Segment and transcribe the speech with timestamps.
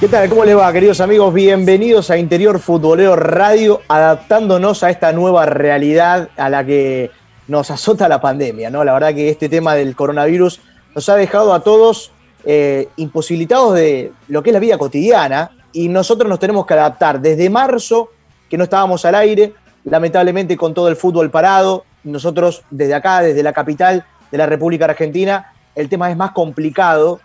[0.00, 0.28] ¿Qué tal?
[0.28, 1.34] ¿Cómo les va, queridos amigos?
[1.34, 7.10] Bienvenidos a Interior Futbolero Radio, adaptándonos a esta nueva realidad a la que
[7.48, 8.84] nos azota la pandemia, ¿no?
[8.84, 10.60] La verdad que este tema del coronavirus
[10.94, 12.12] nos ha dejado a todos
[12.44, 17.20] eh, imposibilitados de lo que es la vida cotidiana y nosotros nos tenemos que adaptar.
[17.20, 18.10] Desde marzo,
[18.48, 23.42] que no estábamos al aire, lamentablemente con todo el fútbol parado, nosotros desde acá, desde
[23.42, 27.18] la capital de la República Argentina, el tema es más complicado.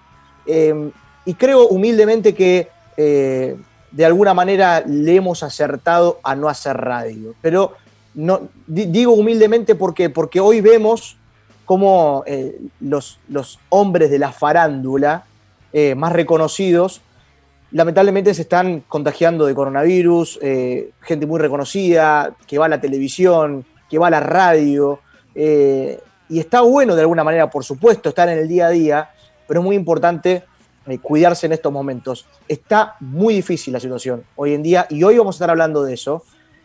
[0.48, 0.90] Eh,
[1.26, 3.56] y creo humildemente que eh,
[3.92, 7.34] de alguna manera le hemos acertado a no hacer radio.
[7.42, 7.74] Pero
[8.16, 11.18] no, di- digo humildemente porque, porque hoy vemos
[11.66, 15.26] cómo eh, los, los hombres de la farándula
[15.72, 17.02] eh, más reconocidos
[17.72, 20.40] lamentablemente se están contagiando de coronavirus,
[21.02, 25.00] gente muy reconocida, que va a la televisión, que va a la radio,
[25.34, 29.10] y está bueno de alguna manera, por supuesto, estar en el día a día,
[29.48, 30.44] pero es muy importante
[31.02, 32.26] cuidarse en estos momentos.
[32.48, 35.94] Está muy difícil la situación hoy en día, y hoy vamos a estar hablando de
[35.94, 36.24] eso,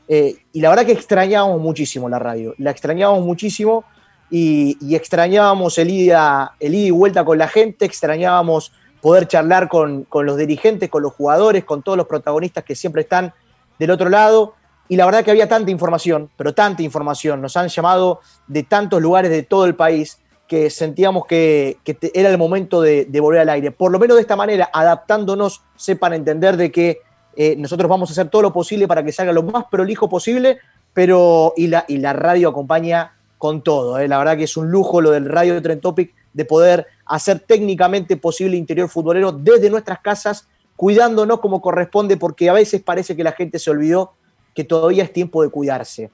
[0.08, 3.84] eh, y la verdad que extrañábamos muchísimo la radio, la extrañábamos muchísimo,
[4.30, 9.68] y, y extrañábamos el ida, el ida y vuelta con la gente, extrañábamos poder charlar
[9.68, 13.33] con, con los dirigentes, con los jugadores, con todos los protagonistas que siempre están
[13.78, 14.55] del otro lado.
[14.89, 17.40] Y la verdad que había tanta información, pero tanta información.
[17.40, 20.18] Nos han llamado de tantos lugares de todo el país
[20.48, 21.77] que sentíamos que,
[22.14, 23.70] era el momento de, de volver al aire.
[23.70, 27.03] Por lo menos de esta manera, adaptándonos, sepan entender de que
[27.36, 30.58] eh, nosotros vamos a hacer todo lo posible para que salga lo más prolijo posible,
[30.92, 33.98] pero y la, y la radio acompaña con todo.
[34.01, 34.08] eh.
[34.08, 38.17] La verdad que es un lujo lo del Radio Trend Topic de poder hacer técnicamente
[38.17, 43.33] posible interior futbolero desde nuestras casas, cuidándonos como corresponde, porque a veces parece que la
[43.33, 44.14] gente se olvidó
[44.53, 46.11] que todavía es tiempo de cuidarse.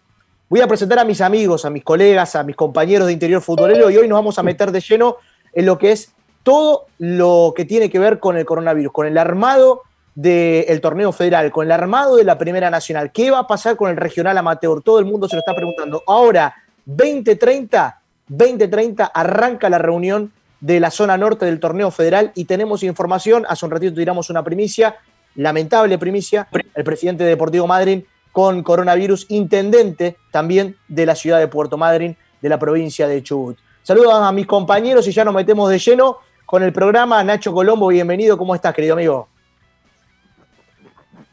[0.49, 3.91] Voy a presentar a mis amigos, a mis colegas, a mis compañeros de interior futbolero
[3.91, 5.17] y hoy nos vamos a meter de lleno
[5.55, 6.13] en lo que es
[6.43, 9.83] todo lo que tiene que ver con el coronavirus, con el armado
[10.15, 13.11] del torneo federal, con el armado de la Primera Nacional.
[13.11, 14.83] ¿Qué va a pasar con el regional amateur?
[14.83, 16.03] Todo el mundo se lo está preguntando.
[16.07, 20.31] Ahora, 2030, 2030 arranca la reunión
[20.61, 24.45] de la zona norte del torneo federal y tenemos información, hace un ratito tiramos una
[24.45, 24.97] primicia,
[25.37, 31.47] lamentable primicia, el presidente de Deportivo Madryn con coronavirus, intendente también de la ciudad de
[31.47, 33.57] Puerto Madryn, de la provincia de Chubut.
[33.85, 37.23] Saludos a mis compañeros y ya nos metemos de lleno con el programa.
[37.23, 38.37] Nacho Colombo, bienvenido.
[38.37, 39.29] ¿Cómo estás, querido amigo?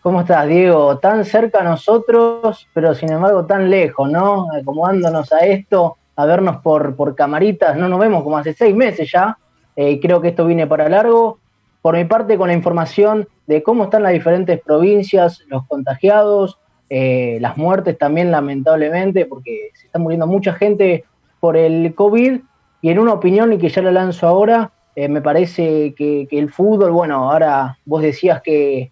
[0.04, 1.00] ¿Cómo estás, Diego?
[1.00, 4.46] Tan cerca a nosotros, pero sin embargo tan lejos, ¿no?
[4.54, 9.12] Acomodándonos a esto, a vernos por, por camaritas, no nos vemos como hace seis meses
[9.12, 9.40] ya,
[9.76, 11.40] eh, creo que esto viene para largo.
[11.82, 16.61] Por mi parte, con la información de cómo están las diferentes provincias, los contagiados,
[16.92, 21.06] eh, las muertes también, lamentablemente, porque se está muriendo mucha gente
[21.40, 22.40] por el COVID,
[22.84, 26.38] y en una opinión, y que ya la lanzo ahora, eh, me parece que, que
[26.38, 28.92] el fútbol, bueno, ahora vos decías que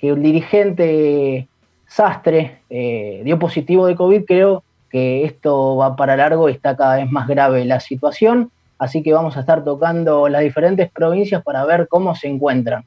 [0.00, 1.46] que un dirigente
[1.86, 6.96] Sastre eh, dio positivo de COVID, creo que esto va para largo y está cada
[6.96, 11.64] vez más grave la situación, así que vamos a estar tocando las diferentes provincias para
[11.64, 12.86] ver cómo se encuentran.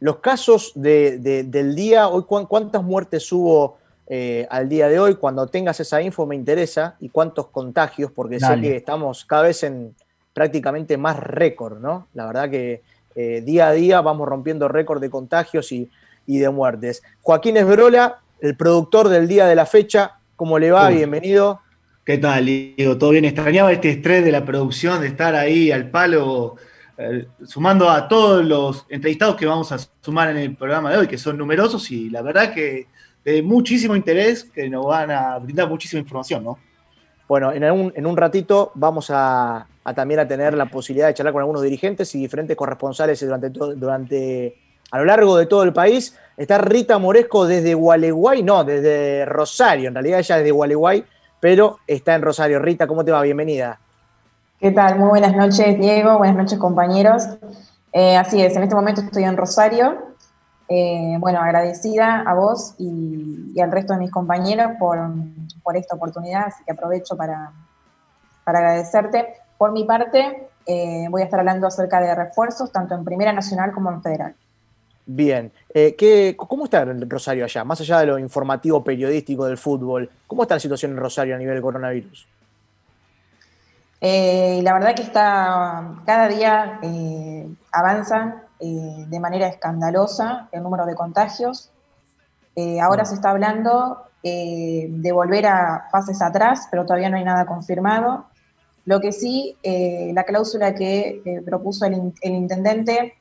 [0.00, 3.78] Los casos de, de, del día, hoy ¿cuántas muertes hubo
[4.08, 5.14] eh, al día de hoy?
[5.16, 8.62] Cuando tengas esa info me interesa y cuántos contagios, porque Dale.
[8.62, 9.94] sé que estamos cada vez en
[10.32, 12.08] prácticamente más récord, ¿no?
[12.14, 12.82] La verdad que
[13.14, 15.90] eh, día a día vamos rompiendo récord de contagios y,
[16.26, 17.02] y de muertes.
[17.20, 20.88] Joaquín Esbrola, el productor del día de la fecha, ¿cómo le va?
[20.88, 20.96] Uy.
[20.96, 21.60] Bienvenido.
[22.04, 22.96] ¿Qué tal, Diego?
[22.96, 23.26] ¿Todo bien?
[23.26, 26.56] Extrañaba este estrés de la producción, de estar ahí al palo,
[27.02, 31.06] eh, sumando a todos los entrevistados que vamos a sumar en el programa de hoy,
[31.06, 32.88] que son numerosos y la verdad que
[33.24, 36.58] de muchísimo interés, que nos van a brindar muchísima información, ¿no?
[37.26, 41.14] Bueno, en un, en un ratito vamos a, a, también a tener la posibilidad de
[41.14, 44.58] charlar con algunos dirigentes y diferentes corresponsales durante, durante
[44.90, 46.14] a lo largo de todo el país.
[46.36, 51.04] Está Rita Moresco desde Gualeguay, no, desde Rosario, en realidad ella es de Gualeguay,
[51.40, 52.58] pero está en Rosario.
[52.58, 53.22] Rita, ¿cómo te va?
[53.22, 53.80] Bienvenida.
[54.60, 54.98] ¿Qué tal?
[54.98, 56.18] Muy buenas noches, Diego.
[56.18, 57.26] Buenas noches, compañeros.
[57.94, 59.96] Eh, así es, en este momento estoy en Rosario.
[60.68, 64.98] Eh, bueno, agradecida a vos y, al resto de mis compañeros por,
[65.74, 67.52] esta oportunidad, así que aprovecho para,
[68.44, 69.28] agradecerte.
[69.56, 73.72] Por mi parte, eh, voy a estar hablando acerca de refuerzos, tanto en Primera Nacional
[73.72, 74.34] como en Federal.
[75.06, 77.64] Bien, ¿qué, ¿cómo está Rosario allá?
[77.64, 81.38] Más allá de lo informativo periodístico del fútbol, ¿cómo está la situación en Rosario a
[81.38, 82.28] nivel coronavirus?
[84.00, 90.86] Eh, la verdad que está cada día eh, avanza eh, de manera escandalosa el número
[90.86, 91.70] de contagios.
[92.82, 98.26] ahora se está hablando de volver a fases atrás, pero todavía no hay nada confirmado.
[98.84, 99.56] Lo que sí,
[100.12, 103.14] la cláusula que propuso el intendente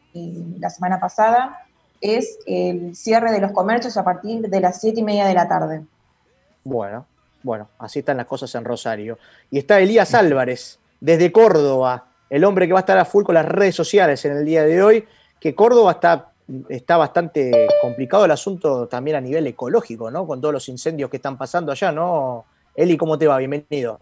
[0.59, 1.57] la semana pasada
[2.01, 5.47] es el cierre de los comercios a partir de las siete y media de la
[5.47, 5.85] tarde.
[6.65, 7.05] Bueno,
[7.43, 9.17] bueno, así están las cosas en Rosario.
[9.51, 13.35] Y está Elías Álvarez, desde Córdoba, el hombre que va a estar a full con
[13.35, 15.05] las redes sociales en el día de hoy,
[15.39, 16.31] que Córdoba está,
[16.67, 20.27] está bastante complicado el asunto también a nivel ecológico, ¿no?
[20.27, 22.45] Con todos los incendios que están pasando allá, ¿no?
[22.75, 23.37] Eli, ¿cómo te va?
[23.37, 23.99] Bienvenido.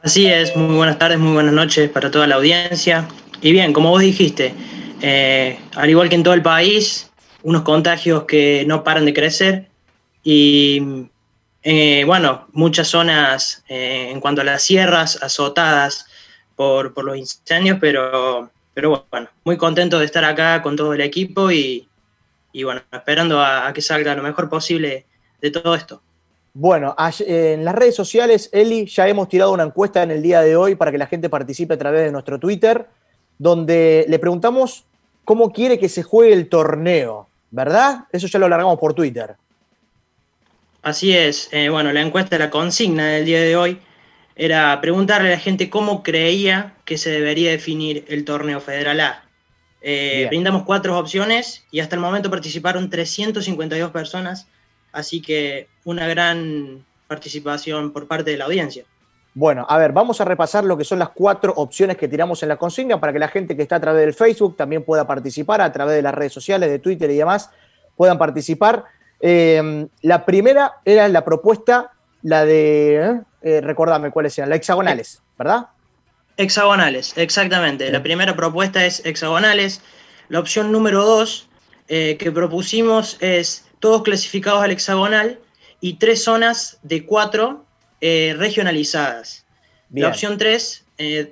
[0.00, 3.08] Así es, muy buenas tardes, muy buenas noches para toda la audiencia.
[3.40, 4.54] Y bien, como vos dijiste,
[5.02, 7.10] eh, al igual que en todo el país,
[7.42, 9.68] unos contagios que no paran de crecer
[10.22, 11.08] y
[11.68, 16.06] eh, bueno, muchas zonas eh, en cuanto a las sierras azotadas
[16.54, 21.50] por, los incendios, pero, pero bueno, muy contento de estar acá con todo el equipo
[21.50, 21.88] y,
[22.62, 25.06] bueno, esperando a, que salga lo mejor posible
[25.40, 26.00] de todo esto.
[26.54, 30.54] Bueno, en las redes sociales, Eli, ya hemos tirado una encuesta en el día de
[30.54, 32.86] hoy para que la gente participe a través de nuestro Twitter,
[33.38, 34.84] donde le preguntamos
[35.24, 38.04] cómo quiere que se juegue el torneo, ¿verdad?
[38.12, 39.34] Eso ya lo largamos por Twitter.
[40.86, 43.80] Así es, eh, bueno, la encuesta, la consigna del día de hoy
[44.36, 49.24] era preguntarle a la gente cómo creía que se debería definir el torneo Federal A.
[49.82, 54.46] Eh, brindamos cuatro opciones y hasta el momento participaron 352 personas,
[54.92, 58.84] así que una gran participación por parte de la audiencia.
[59.34, 62.48] Bueno, a ver, vamos a repasar lo que son las cuatro opciones que tiramos en
[62.48, 65.60] la consigna para que la gente que está a través del Facebook también pueda participar,
[65.62, 67.50] a través de las redes sociales, de Twitter y demás,
[67.96, 68.84] puedan participar.
[69.20, 71.92] Eh, la primera era la propuesta,
[72.22, 75.68] la de, eh, eh recordame cuáles eran, las hexagonales, ¿verdad?
[76.36, 77.90] Hexagonales, exactamente.
[77.90, 79.80] La primera propuesta es hexagonales.
[80.28, 81.48] La opción número dos
[81.88, 85.38] eh, que propusimos es todos clasificados al hexagonal
[85.80, 87.64] y tres zonas de cuatro
[88.00, 89.46] regionalizadas.
[89.92, 90.84] La opción tres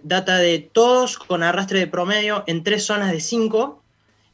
[0.02, 3.82] data de todos con arrastre de promedio en tres zonas de cinco.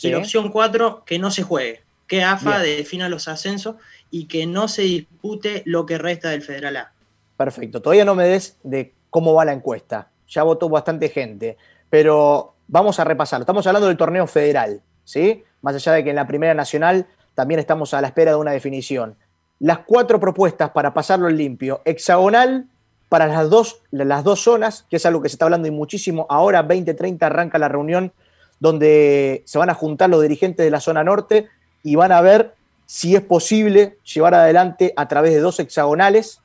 [0.00, 3.76] Y la opción cuatro que no se juegue que AFA defina los ascensos
[4.10, 6.92] y que no se dispute lo que resta del Federal A.
[7.36, 11.56] Perfecto, todavía no me des de cómo va la encuesta, ya votó bastante gente,
[11.88, 13.44] pero vamos a repasarlo.
[13.44, 15.44] Estamos hablando del torneo federal, ¿sí?
[15.62, 18.50] Más allá de que en la Primera Nacional también estamos a la espera de una
[18.50, 19.14] definición.
[19.60, 22.66] Las cuatro propuestas para pasarlo en limpio, hexagonal
[23.08, 26.26] para las dos, las dos zonas, que es algo que se está hablando y muchísimo.
[26.28, 28.12] Ahora, 20:30, arranca la reunión
[28.58, 31.48] donde se van a juntar los dirigentes de la zona norte
[31.82, 32.54] y van a ver
[32.86, 36.40] si es posible llevar adelante a través de dos hexagonales.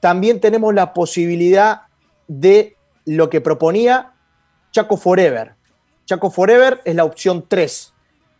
[0.00, 1.82] También tenemos la posibilidad
[2.26, 4.14] de lo que proponía
[4.70, 5.54] Chaco Forever.
[6.06, 7.94] Chaco Forever es la opción 3,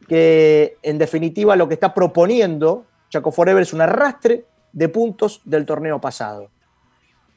[0.09, 5.67] que en definitiva lo que está proponiendo Chaco Forever es un arrastre de puntos del
[5.67, 6.51] torneo pasado.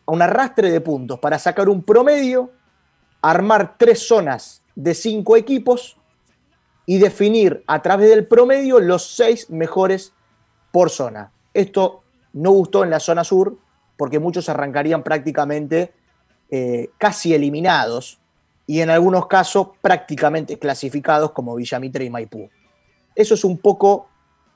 [0.05, 2.51] Un arrastre de puntos para sacar un promedio,
[3.21, 5.99] armar tres zonas de cinco equipos
[6.89, 10.12] y definir a través del promedio los seis mejores
[10.72, 11.31] por zona.
[11.53, 12.01] Esto
[12.34, 13.60] no gustó en la zona sur
[13.96, 15.93] porque muchos arrancarían prácticamente
[16.50, 18.17] eh, casi eliminados
[18.65, 22.50] y en algunos casos prácticamente clasificados como Villamitre y Maipú.
[23.13, 24.10] Eso es un poco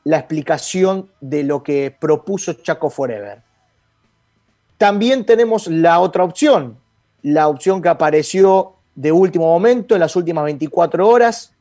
[0.04, 3.44] la explicación de lo que propuso Chaco Forever.
[4.80, 6.80] También tenemos la otra opción,
[7.22, 11.52] la opción que apareció de último momento en las últimas 24 horas,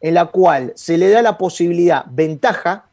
[0.00, 2.86] en la cual se le da la posibilidad, ventaja,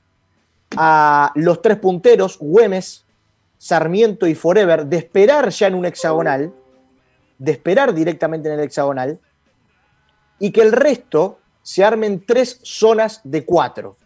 [0.75, 3.05] a los tres punteros, Güemes,
[3.57, 6.53] Sarmiento y Forever, de esperar ya en un hexagonal,
[7.37, 9.19] de esperar directamente en el hexagonal,
[10.39, 13.97] y que el resto se armen tres zonas de cuatro.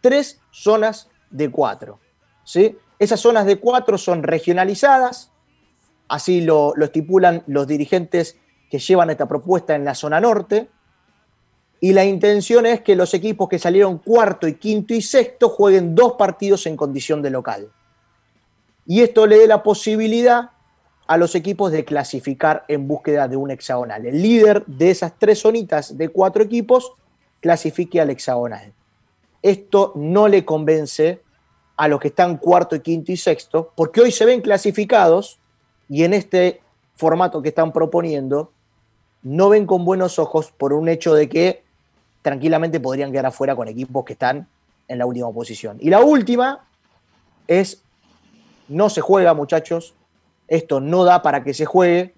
[0.00, 1.98] Tres zonas de cuatro.
[2.44, 2.78] ¿sí?
[2.98, 5.32] Esas zonas de cuatro son regionalizadas,
[6.08, 8.38] así lo, lo estipulan los dirigentes
[8.70, 10.68] que llevan esta propuesta en la zona norte,
[11.86, 15.94] y la intención es que los equipos que salieron cuarto y quinto y sexto jueguen
[15.94, 17.70] dos partidos en condición de local.
[18.86, 20.50] Y esto le dé la posibilidad
[21.06, 24.04] a los equipos de clasificar en búsqueda de un hexagonal.
[24.04, 26.92] El líder de esas tres zonitas de cuatro equipos
[27.38, 28.72] clasifique al hexagonal.
[29.40, 31.20] Esto no le convence
[31.76, 35.38] a los que están cuarto y quinto y sexto, porque hoy se ven clasificados
[35.88, 36.62] y en este
[36.96, 38.50] formato que están proponiendo,
[39.22, 41.65] no ven con buenos ojos por un hecho de que
[42.26, 44.48] tranquilamente podrían quedar afuera con equipos que están
[44.88, 45.76] en la última posición.
[45.78, 46.66] Y la última
[47.46, 47.84] es,
[48.66, 49.94] no se juega muchachos,
[50.48, 52.14] esto no da para que se juegue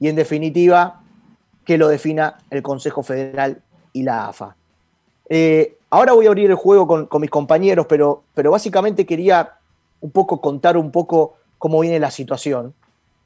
[0.00, 1.02] y en definitiva
[1.64, 4.56] que lo defina el Consejo Federal y la AFA.
[5.28, 9.52] Eh, ahora voy a abrir el juego con, mis compañeros, pero, pero, básicamente quería
[10.00, 12.74] un poco contar un poco cómo viene la situación,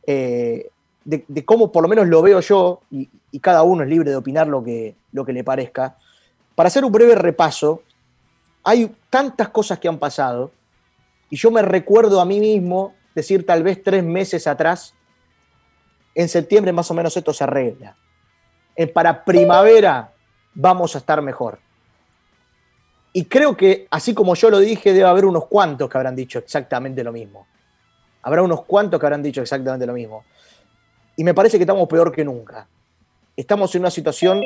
[0.06, 0.68] eh,
[1.06, 3.08] de, cómo por lo menos lo veo yo, y,
[3.40, 5.96] cada uno es libre de opinar lo que, lo que le parezca.
[6.58, 7.84] Para hacer un breve repaso,
[8.64, 10.50] hay tantas cosas que han pasado,
[11.30, 14.92] y yo me recuerdo a mí mismo decir tal vez tres meses atrás,
[16.16, 17.96] en septiembre más o menos esto se arregla.
[18.92, 20.12] para primavera
[20.52, 21.60] vamos a estar mejor.
[23.12, 26.40] Y creo que, así como yo lo dije, debe haber unos cuantos que habrán dicho
[26.40, 27.46] exactamente lo mismo.
[28.22, 30.24] Habrá unos cuantos que habrán dicho exactamente lo mismo.
[31.14, 32.66] Y me parece que estamos peor que nunca.
[33.36, 34.42] Estamos en una situación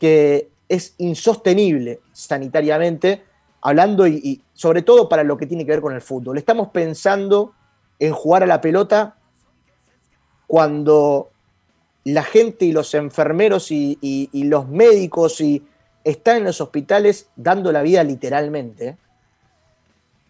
[0.00, 3.24] que es insostenible sanitariamente,
[3.60, 6.38] hablando y, sobre todo para lo que tiene que ver con el fútbol.
[6.38, 7.54] Estamos pensando
[7.98, 9.16] en jugar a la pelota
[10.46, 11.30] cuando
[12.04, 15.64] la gente y los enfermeros y, los médicos y
[16.04, 18.96] están en los hospitales dando la vida literalmente.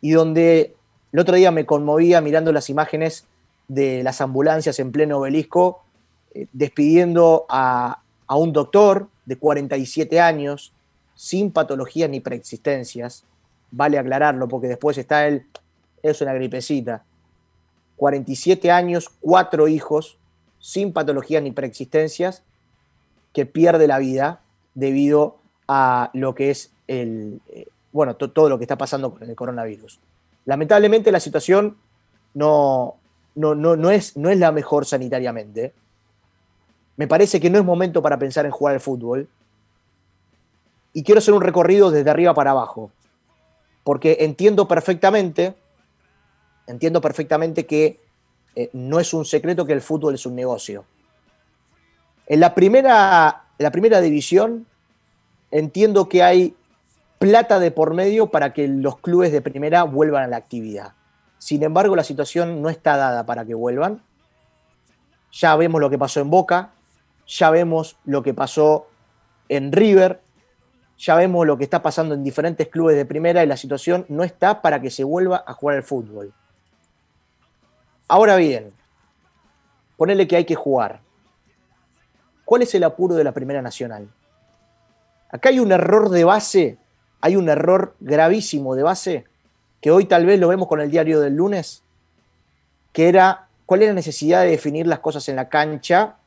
[0.01, 0.77] Y donde
[1.13, 3.27] el otro día me conmovía mirando las imágenes
[3.67, 5.83] de las ambulancias en pleno obelisco,
[6.33, 10.73] eh, despidiendo a, a un doctor de 47 años,
[11.15, 13.25] sin patologías ni preexistencias.
[13.71, 15.47] Vale aclararlo, porque después está él,
[16.03, 17.05] es una gripecita.
[17.97, 20.19] 47 años, cuatro hijos,
[20.61, 22.45] sin patologías ni preexistencias,
[23.33, 24.41] que pierde la vida
[24.75, 29.35] debido a lo que es el, eh, bueno, todo lo que está pasando con el
[29.35, 29.99] coronavirus.
[30.45, 31.77] Lamentablemente la situación
[32.35, 32.97] no,
[33.35, 35.73] no, no, es, no es la mejor sanitariamente.
[36.99, 39.27] Me parece que no es momento para pensar en jugar al fútbol.
[40.93, 42.91] Y quiero hacer un recorrido desde arriba para abajo.
[43.85, 45.55] Porque entiendo perfectamente
[46.69, 47.99] entiendo perfectamente que
[48.55, 50.85] eh, no es un secreto que el fútbol es un negocio.
[52.27, 54.67] En la primera, la primera división
[55.51, 56.55] entiendo que hay
[57.19, 60.93] plata de por medio para que los clubes de primera vuelvan a la actividad.
[61.39, 64.03] Sin embargo, la situación no está dada para que vuelvan.
[65.33, 66.71] Ya vemos lo que pasó en Boca,
[67.29, 68.89] ya vemos lo que pasó
[69.49, 70.21] en River,
[70.99, 74.25] ya vemos lo que está pasando en diferentes clubes de primera y la situación no
[74.25, 76.33] está para que se vuelva a jugar al fútbol.
[78.09, 78.73] Ahora bien,
[79.97, 81.01] ponele que hay que jugar.
[82.45, 84.09] ¿Cuál es el apuro de la Primera Nacional?
[85.31, 86.79] Acá hay un error de base,
[87.21, 89.25] hay un error gravísimo de base,
[89.83, 91.83] que hoy tal vez lo vemos con el diario del lunes,
[92.95, 96.18] que era cuál es la necesidad de definir las cosas en la cancha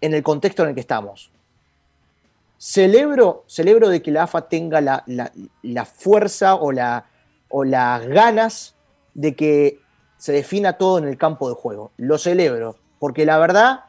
[0.00, 1.30] en el contexto en el que estamos.
[2.58, 7.06] Celebro, celebro de que la AFA tenga la, fuerza o, la,
[7.48, 8.74] o las ganas
[9.14, 9.80] de que
[10.16, 11.92] se defina todo en el campo de juego.
[11.96, 13.84] Lo celebro, porque la verdad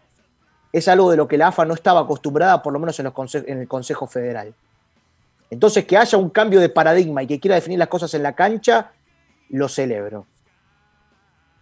[0.71, 3.35] es algo de lo que la AFA no estaba acostumbrada, por lo menos en, los
[3.35, 4.53] en el Consejo Federal.
[5.49, 8.33] Entonces, que haya un cambio de paradigma y que quiera definir las cosas en la
[8.33, 8.91] cancha,
[9.49, 10.27] lo celebro.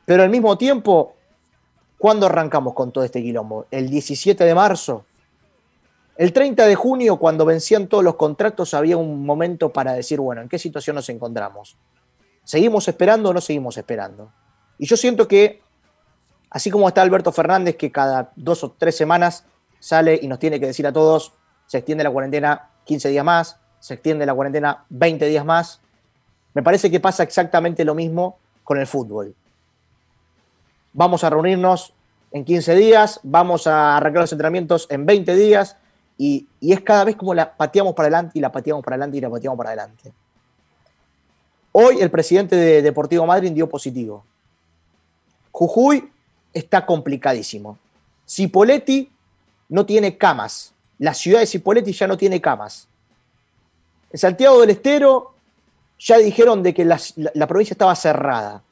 [0.06, 1.16] Pero al mismo tiempo,
[1.98, 3.66] ¿cuándo arrancamos con todo este quilombo?
[3.72, 5.06] ¿El 17 de marzo?
[6.18, 10.42] El 30 de junio, cuando vencían todos los contratos, había un momento para decir, bueno,
[10.42, 11.78] ¿en qué situación nos encontramos?
[12.44, 14.32] ¿Seguimos esperando o no seguimos esperando?
[14.80, 15.62] Y yo siento que,
[16.50, 19.46] así como está Alberto Fernández, que cada dos o tres semanas
[19.80, 21.34] sale y nos tiene que decir a todos,
[21.68, 25.82] se extiende la cuarentena 15 días más, se extiende la cuarentena 20 días más,
[26.54, 29.36] me parece que pasa exactamente lo mismo con el fútbol.
[30.98, 31.94] Vamos a reunirnos
[32.32, 35.78] en 15 días, vamos a arrancar los entrenamientos en 20 días
[36.18, 39.22] y, es cada vez como la pateamos para adelante y la pateamos para adelante y
[39.22, 40.12] la pateamos para adelante.
[41.72, 44.26] Hoy el presidente de Deportivo Madrid dio positivo.
[45.52, 46.12] Jujuy
[46.52, 47.78] está complicadísimo.
[48.28, 49.12] Cipoletti
[49.70, 50.74] no tiene camas.
[50.98, 52.88] La ciudad de Cipoletti ya no tiene camas.
[54.12, 55.36] En Santiago del Estero
[56.00, 58.64] ya dijeron de que la provincia estaba cerrada.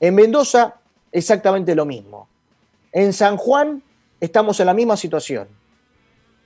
[0.00, 0.77] En Mendoza,
[1.18, 2.28] exactamente lo mismo.
[2.92, 3.82] En San Juan
[4.20, 5.48] estamos en la misma situación.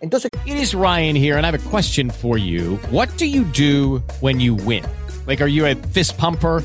[0.00, 2.76] Entonces, It is Ryan here, and I have a question for you.
[2.90, 4.84] What do you do when you win?
[5.26, 6.64] Like, are you a fist pumper?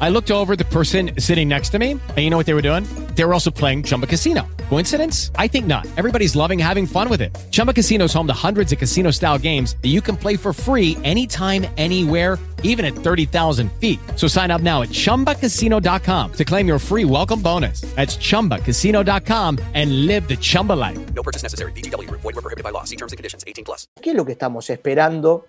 [0.00, 2.62] I looked over the person sitting next to me, and you know what they were
[2.62, 2.84] doing?
[3.14, 4.42] They were also playing Chumba Casino.
[4.68, 5.30] Coincidence?
[5.36, 5.86] I think not.
[5.96, 7.30] Everybody's loving having fun with it.
[7.50, 10.52] Chumba Casino is home to hundreds of casino style games that you can play for
[10.52, 14.00] free anytime, anywhere, even at 30,000 feet.
[14.16, 17.82] So sign up now at chumbacasino.com to claim your free welcome bonus.
[17.94, 20.98] That's chumbacasino.com and live the Chumba life.
[21.14, 21.70] No purchase necessary.
[21.72, 22.22] VGW Group.
[22.22, 22.84] Void were prohibited by law.
[22.84, 23.44] See terms and conditions.
[23.46, 23.86] 18 plus.
[24.02, 25.46] ¿Qué es lo que estamos esperando?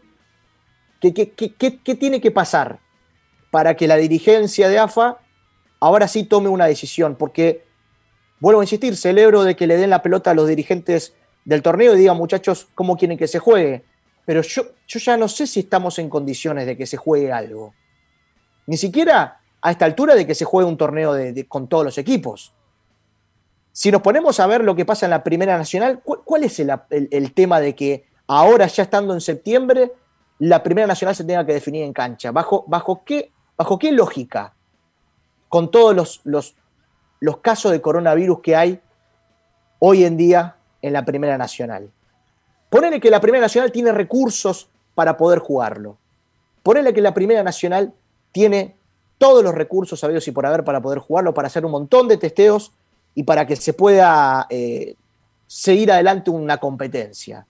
[1.02, 2.80] ¿Qué, qué, qué, qué- qué tiene que pasar
[3.56, 5.18] para que la dirigencia de AFA
[5.80, 7.16] ahora sí tome una decisión?
[7.16, 7.64] Porque,
[8.42, 11.14] vuelvo a insistir, celebro de que le den la pelota a los dirigentes
[11.46, 13.86] del torneo y digan, muchachos, cómo quieren que se juegue.
[14.26, 17.74] Pero yo, yo ya no sé si estamos en condiciones de que se juegue algo.
[18.68, 21.98] Ni siquiera a esta altura de que se juegue un torneo de- con todos los
[21.98, 22.52] equipos.
[23.72, 26.60] Si nos ponemos a ver lo que pasa en la Primera Nacional, ¿cu- ¿cuál, es
[26.60, 29.94] el, el- el tema de que ahora, ya estando en septiembre,
[30.40, 32.34] la Primera Nacional se tenga que definir en cancha?
[32.34, 34.54] ¿Bajo, bajo, qué, bajo qué lógica?
[35.50, 36.56] Con todos los,
[37.20, 38.82] los, casos de coronavirus que hay
[39.80, 41.92] hoy en día en la Primera Nacional.
[42.70, 45.98] Ponele que la Primera Nacional tiene recursos para poder jugarlo.
[46.64, 47.94] Ponele que la Primera Nacional
[48.32, 48.76] tiene
[49.18, 52.18] todos los recursos sabidos y por haber para poder jugarlo, para hacer un montón de
[52.18, 52.74] testeos
[53.14, 54.96] y para que se pueda eh,
[55.48, 57.48] seguir adelante una competencia.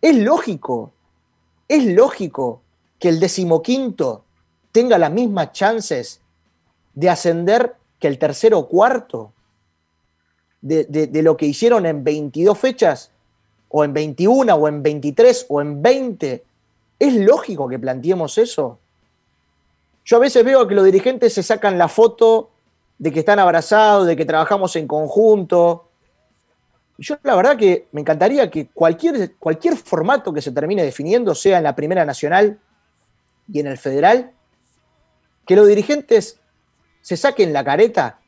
[0.00, 0.92] Es lógico,
[1.66, 2.62] es lógico
[2.98, 4.24] que el decimoquinto
[4.78, 6.20] tenga las mismas chances
[6.94, 9.32] de ascender que el tercero o cuarto
[10.60, 13.10] de, de- lo que hicieron en 22 fechas,
[13.70, 16.44] o en 21, o en 23, o en 20.
[16.96, 18.78] ¿Es lógico que planteemos eso?
[20.04, 22.50] Yo a veces veo que los dirigentes se sacan la foto
[22.98, 25.88] de que están abrazados, de que trabajamos en conjunto.
[26.98, 31.58] Yo la verdad que me encantaría que cualquier, cualquier formato que se termine definiendo, sea
[31.58, 32.60] en la Primera Nacional
[33.52, 34.32] y en el Federal,
[35.48, 36.38] que los dirigentes
[37.00, 38.20] se saquen la careta,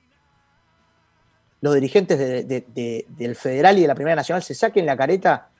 [1.60, 4.96] los dirigentes de- de- de- del Federal y de la Primera Nacional se saquen la
[4.96, 5.50] careta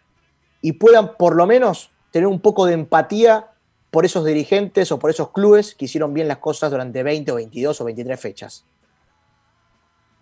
[0.63, 3.51] y puedan por lo menos tener un poco de empatía
[3.91, 7.35] por esos dirigentes o por esos clubes que hicieron bien las cosas durante 20 o
[7.35, 8.65] 22 o 23 fechas.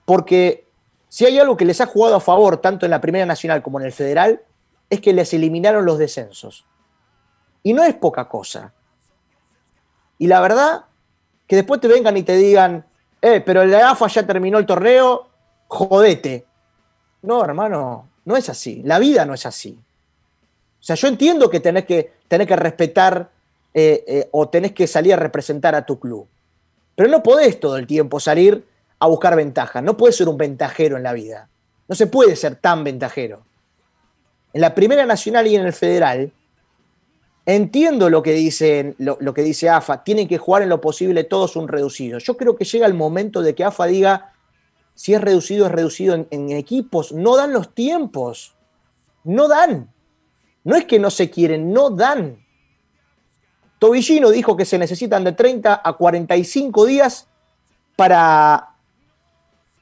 [0.05, 0.67] Porque
[1.09, 3.79] si hay algo que les ha jugado a favor tanto en la Primera Nacional como
[3.79, 4.43] en el Federal,
[4.91, 6.67] es que les eliminaron los descensos.
[7.63, 8.75] Y no es poca cosa.
[10.19, 10.87] Y la verdad,
[11.49, 12.85] que después te vengan y te digan,
[13.21, 15.27] eh, pero el AFA ya terminó el torneo,
[15.67, 16.45] jodete.
[17.23, 18.83] No, hermano, no es así.
[18.85, 19.77] La vida no es así.
[20.81, 23.31] O sea, yo entiendo que tenés que, tenés que respetar
[23.75, 26.29] eh, eh, o tenés que salir a representar a tu club.
[26.95, 28.65] Pero no podés todo el tiempo salir
[28.99, 29.83] a buscar ventajas.
[29.83, 31.49] No puedes ser un ventajero en la vida.
[31.89, 33.43] No se puede ser tan ventajero.
[34.53, 36.31] En la Primera Nacional y en el Federal,
[37.49, 40.05] entiendo lo que, dicen, lo, que dice AFA.
[40.05, 42.19] Tienen que jugar en lo posible todos un reducido.
[42.19, 44.33] Yo creo que llega el momento de que AFA diga,
[44.95, 47.13] si es reducido, es reducido en, en equipos.
[47.13, 48.55] No dan los tiempos.
[49.25, 49.91] No dan.
[50.63, 52.45] No es que no se quieren, no dan.
[53.79, 57.29] Tobillino dijo que se necesitan de 30 a 45 días
[57.97, 58.75] para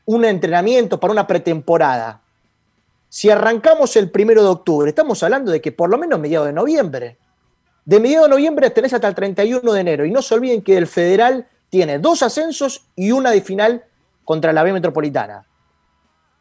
[0.04, 2.20] un entrenamiento, para una pretemporada.
[3.08, 6.52] Si arrancamos el primero de octubre, estamos hablando de que por lo menos mediados de
[6.52, 7.18] noviembre.
[7.86, 10.04] De mediados de noviembre tenés hasta el 31 de enero.
[10.04, 13.84] Y no se olviden que el federal tiene dos ascensos y una de final
[14.24, 15.46] contra la B Metropolitana.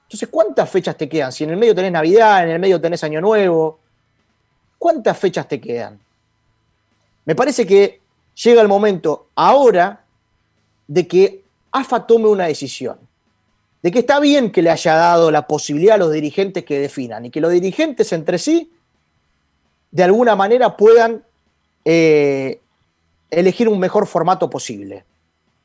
[0.04, 1.32] Entonces, ¿cuántas fechas te quedan?
[1.32, 3.80] Si en el medio tenés Navidad, en el medio tenés Año Nuevo,
[4.80, 6.00] ¿cuántas fechas te quedan?
[7.26, 8.02] Me parece que
[8.44, 10.04] llega el momento ahora
[10.88, 12.98] de que AFA tome una decisión.
[13.84, 17.26] De que está bien que le haya dado la posibilidad a los dirigentes que definan
[17.26, 18.72] y que los dirigentes entre sí,
[19.92, 21.24] de alguna manera, puedan
[21.86, 22.60] eh,
[23.30, 25.06] elegir un mejor formato posible.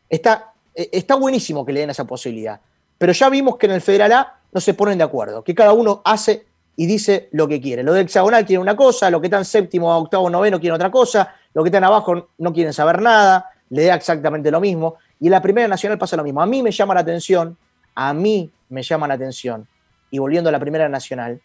[0.09, 2.61] Está, eh, está buenísimo que le den esa posibilidad.
[2.99, 5.73] Pero ya vimos que en el Federal A no se ponen de acuerdo, que cada
[5.73, 6.45] uno hace
[6.77, 7.83] y dice lo que quiere.
[7.83, 11.35] Los de hexagonal quieren una cosa, los que están séptimo, octavo, noveno quieren otra cosa,
[11.55, 14.97] los que están abajo no quieren saber nada, le da exactamente lo mismo.
[15.19, 16.43] Y en la Primera Nacional pasa lo mismo.
[16.43, 17.57] A mí me llama la atención,
[17.95, 19.67] a mí me llama la atención,
[20.11, 21.41] y volviendo a la Primera Nacional,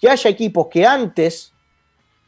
[0.00, 1.52] que haya equipos que antes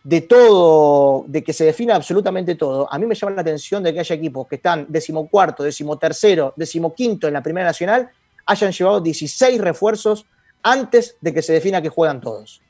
[0.02, 3.92] de todo, de que se defina absolutamente todo, a mí me llama la atención de
[3.92, 8.10] que haya equipos que están decimocuarto, decimotercero, decimoquinto en la Primera Nacional,
[8.46, 10.26] hayan llevado 16 refuerzos
[10.62, 12.62] antes de que se defina que juegan todos.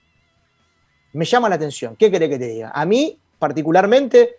[1.12, 1.96] Me llama la atención.
[1.96, 2.72] ¿Qué querés que te diga?
[2.74, 4.36] A mí, particularmente,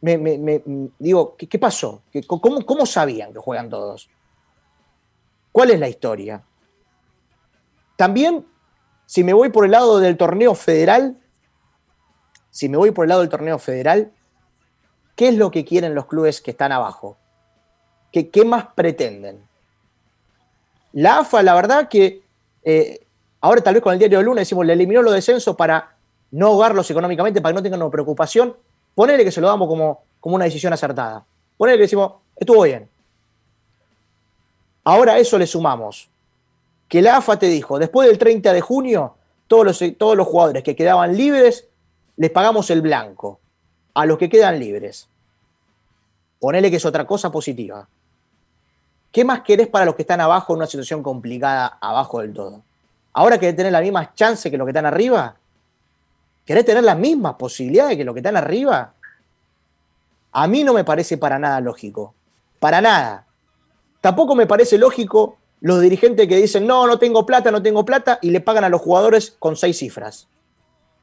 [0.00, 0.62] me,
[0.98, 2.02] digo, ¿qué, qué pasó?
[2.10, 4.08] ¿Qué- cómo, ¿Cómo sabían que juegan todos?
[5.52, 6.42] ¿Cuál es la historia?
[7.96, 8.46] También,
[9.04, 11.19] si me voy por el lado del torneo federal,
[12.60, 14.12] si me voy por el lado del torneo federal,
[15.16, 17.16] ¿qué es lo que quieren los clubes que están abajo?
[18.12, 19.42] ¿Qué, más pretenden?
[20.92, 22.20] La AFA, la verdad que
[22.62, 23.00] eh,
[23.40, 25.96] ahora tal vez con el diario de Luna decimos, le eliminó los descensos para
[26.32, 28.54] no ahogarlos económicamente, para que no tengan una preocupación.
[28.94, 31.24] Ponele que se lo damos como, como una decisión acertada.
[31.56, 32.90] Ponele que decimos, estuvo bien.
[34.84, 36.10] Ahora a eso le sumamos
[36.88, 39.14] que la AFA te dijo, después del 30 de junio,
[39.46, 41.69] todos los, todos los jugadores que quedaban libres,
[42.20, 43.40] les pagamos el blanco
[43.94, 45.08] a los que quedan libres.
[46.38, 47.88] Ponele que es otra cosa positiva.
[49.10, 52.62] ¿Qué más querés para los que están abajo en una situación complicada abajo del todo?
[53.14, 55.34] Ahora querés tener la misma chance que los que están arriba.
[56.44, 58.92] ¿Querés tener las mismas posibilidades que los que están arriba?
[60.32, 62.12] A mí no me parece para nada lógico.
[62.58, 63.24] Para nada.
[64.02, 68.18] Tampoco me parece lógico los dirigentes que dicen, no, no tengo plata, no tengo plata,
[68.20, 70.28] y le pagan a los jugadores con seis cifras.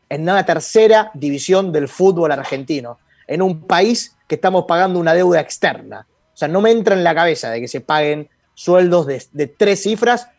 [0.10, 3.00] En una tercera división del fútbol argentino.
[3.28, 6.08] En un país que estamos pagando una deuda externa.
[6.34, 9.84] O sea, no me entra en la cabeza de que se paguen sueldos de, tres
[9.84, 10.30] cifras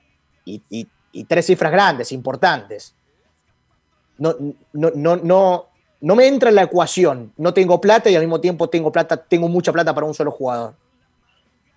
[0.45, 0.87] y,
[1.27, 2.95] tres cifras grandes, importantes.
[4.17, 4.35] No,
[4.73, 5.67] no, no, no,
[6.01, 7.33] no me entra en la ecuación.
[7.37, 10.31] No tengo plata y al mismo tiempo tengo plata, tengo mucha plata para un solo
[10.31, 10.75] jugador.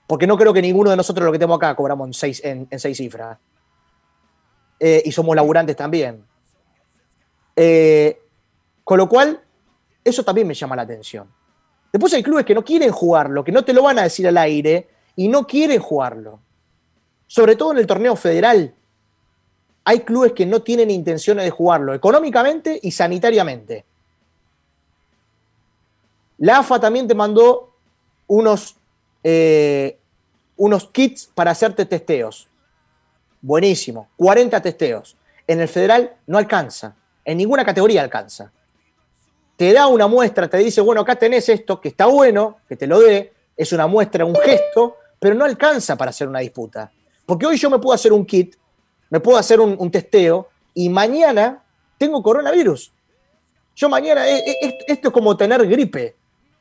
[0.07, 2.79] Porque no creo que ninguno de nosotros lo que tenemos acá cobramos en seis, en
[2.79, 3.37] seis cifras.
[4.83, 6.25] Eh, y somos laburantes también.
[7.55, 8.21] Eh,
[8.83, 9.41] con lo cual,
[10.03, 11.27] eso también me llama la atención.
[11.91, 14.37] Después hay clubes que no quieren jugarlo, que no te lo van a decir al
[14.37, 16.39] aire y no quieren jugarlo.
[17.27, 18.73] Sobre todo en el torneo federal.
[19.83, 23.85] Hay clubes que no tienen intenciones de jugarlo económicamente y sanitariamente.
[26.37, 27.73] La AFA también te mandó
[28.27, 28.75] unos,
[29.23, 29.99] eh,
[30.55, 32.47] unos kits para hacerte testeos.
[33.41, 34.09] Buenísimo.
[34.17, 35.17] 40 testeos.
[35.47, 36.95] En el federal no alcanza.
[37.25, 38.51] En ninguna categoría alcanza.
[39.55, 42.87] Te da una muestra, te dice, bueno, acá tenés esto, que está bueno, que te
[42.87, 46.91] lo dé, es una muestra, un gesto, pero no alcanza para hacer una disputa.
[47.25, 48.55] Porque hoy yo me puedo hacer un kit,
[49.09, 51.61] me puedo hacer un, testeo, y mañana
[51.97, 52.91] tengo coronavirus.
[53.75, 56.15] Yo mañana, eh, eh, esto es como tener gripe.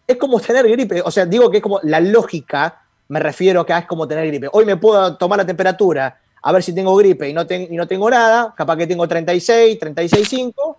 [0.07, 1.01] Es como tener gripe.
[1.03, 4.49] O sea, digo que es como la lógica, me refiero que es como tener gripe.
[4.53, 8.55] Hoy me puedo tomar la temperatura, a ver si tengo gripe y no, tengo nada,
[8.57, 10.77] capaz que tengo 36, 36,5,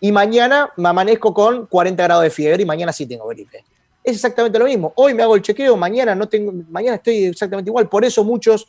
[0.00, 3.64] y mañana me amanezco con 40 grados de fiebre y mañana sí tengo gripe.
[4.02, 4.92] Es exactamente lo mismo.
[4.96, 7.88] Hoy me hago el chequeo, mañana no tengo, mañana estoy exactamente igual.
[7.88, 8.68] Por eso muchos,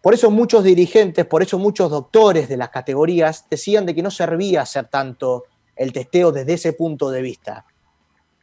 [0.00, 4.10] por eso muchos dirigentes, por eso muchos doctores de las categorías decían de que no
[4.10, 5.44] servía hacer tanto
[5.76, 7.64] el testeo desde ese punto de vista.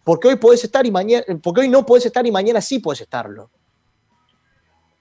[0.04, 3.02] Porque hoy podés estar y mañana, porque hoy no podés estar y mañana sí podés
[3.02, 3.50] estarlo.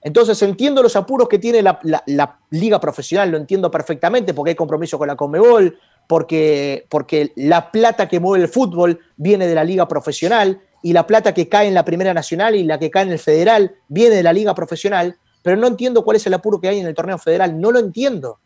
[0.04, 4.98] Entonces entiendo los apuros que tiene la, liga profesional, lo entiendo perfectamente, porque hay compromiso
[4.98, 9.88] con la Conmebol, porque, porque la plata que mueve el fútbol viene de la liga
[9.88, 13.12] profesional y la plata que cae en la primera nacional y la que cae en
[13.12, 16.68] el federal viene de la liga profesional, pero no entiendo cuál es el apuro que
[16.68, 18.40] hay en el torneo federal, no lo entiendo.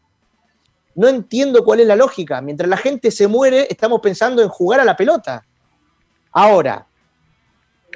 [0.95, 2.41] No entiendo cuál es la lógica.
[2.41, 5.45] Mientras la gente se muere, estamos pensando en jugar a la pelota.
[6.31, 6.87] Ahora,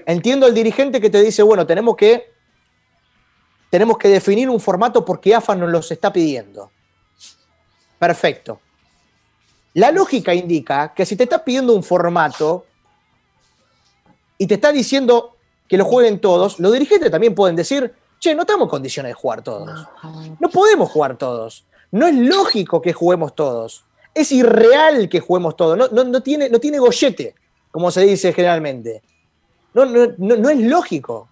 [0.04, 2.31] entiendo al dirigente que te dice, bueno, tenemos que,
[3.72, 6.70] tenemos que definir un formato porque AFA nos los está pidiendo.
[7.98, 8.60] Perfecto.
[9.72, 12.66] La lógica indica que si te está pidiendo un formato
[14.36, 18.42] y te está diciendo que lo jueguen todos, los dirigentes también pueden decir, che, no
[18.42, 19.86] estamos en condiciones de jugar todos.
[20.38, 21.64] No podemos jugar todos.
[21.92, 23.86] No es lógico que juguemos todos.
[24.12, 25.78] Es irreal que juguemos todos.
[25.78, 27.34] No, no- no tiene, no tiene gollete,
[27.70, 29.00] como se dice generalmente.
[29.72, 31.28] No, no, no- no es lógico.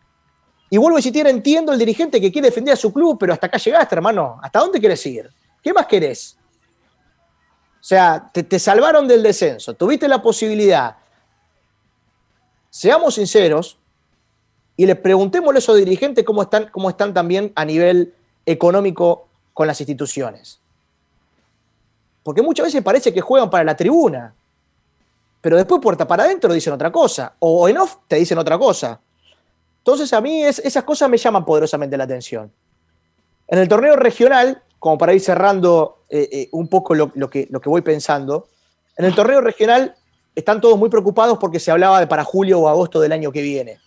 [0.70, 3.48] Y vuelvo a insistir, entiendo el dirigente que quiere defender a su club, pero hasta
[3.48, 4.38] acá llegaste, hermano.
[4.40, 5.28] ¿Hasta dónde quieres ir?
[5.60, 6.38] ¿Qué más querés?
[7.80, 10.96] O sea, te, te salvaron del descenso, tuviste la posibilidad.
[12.70, 13.78] Seamos sinceros
[14.76, 18.14] y le preguntémosle a esos dirigentes cómo están, cómo están también a nivel
[18.46, 20.60] económico con las instituciones.
[22.22, 24.34] Porque muchas veces parece que juegan para la tribuna,
[25.40, 29.00] pero después puerta para adentro dicen otra cosa, o en off te dicen otra cosa.
[29.80, 32.52] Entonces a mí es- esas cosas me llaman poderosamente la atención.
[33.48, 37.46] En el torneo regional como para ir cerrando eh, eh, un poco lo, lo que,
[37.50, 38.48] lo que voy pensando,
[38.96, 39.94] en el torneo regional
[40.34, 43.42] están todos muy preocupados porque se hablaba de para julio o agosto del año que
[43.42, 43.78] viene.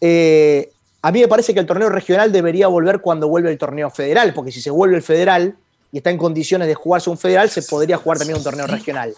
[0.00, 0.70] Eh,
[1.02, 4.34] a mí me parece que el torneo regional debería volver cuando vuelve el torneo federal,
[4.34, 5.56] porque si se vuelve el federal
[5.90, 9.14] y está en condiciones de jugarse un federal, se podría jugar también un torneo regional.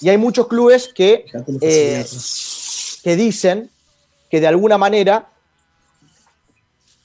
[0.00, 1.26] Y hay muchos clubes que,
[1.60, 2.04] eh,
[3.02, 3.70] que dicen
[4.34, 5.28] que de alguna manera,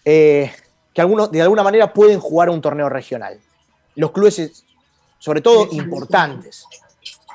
[0.04, 0.52] eh,
[0.92, 3.40] que algunos de alguna manera pueden jugar un torneo regional.
[3.94, 4.66] Los clubes,
[5.20, 6.66] sobre todo importantes.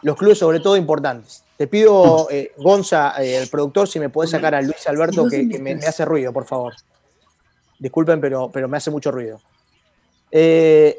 [0.02, 1.44] Los clubes, sobre todo importantes.
[1.56, 5.44] Te pido, eh, Gonza, eh, el productor, si me podés sacar a Luis Alberto, que,
[5.44, 6.74] me, me hace ruido, por favor.
[7.78, 9.40] Disculpen, pero, pero me hace mucho ruido.
[10.32, 10.98] En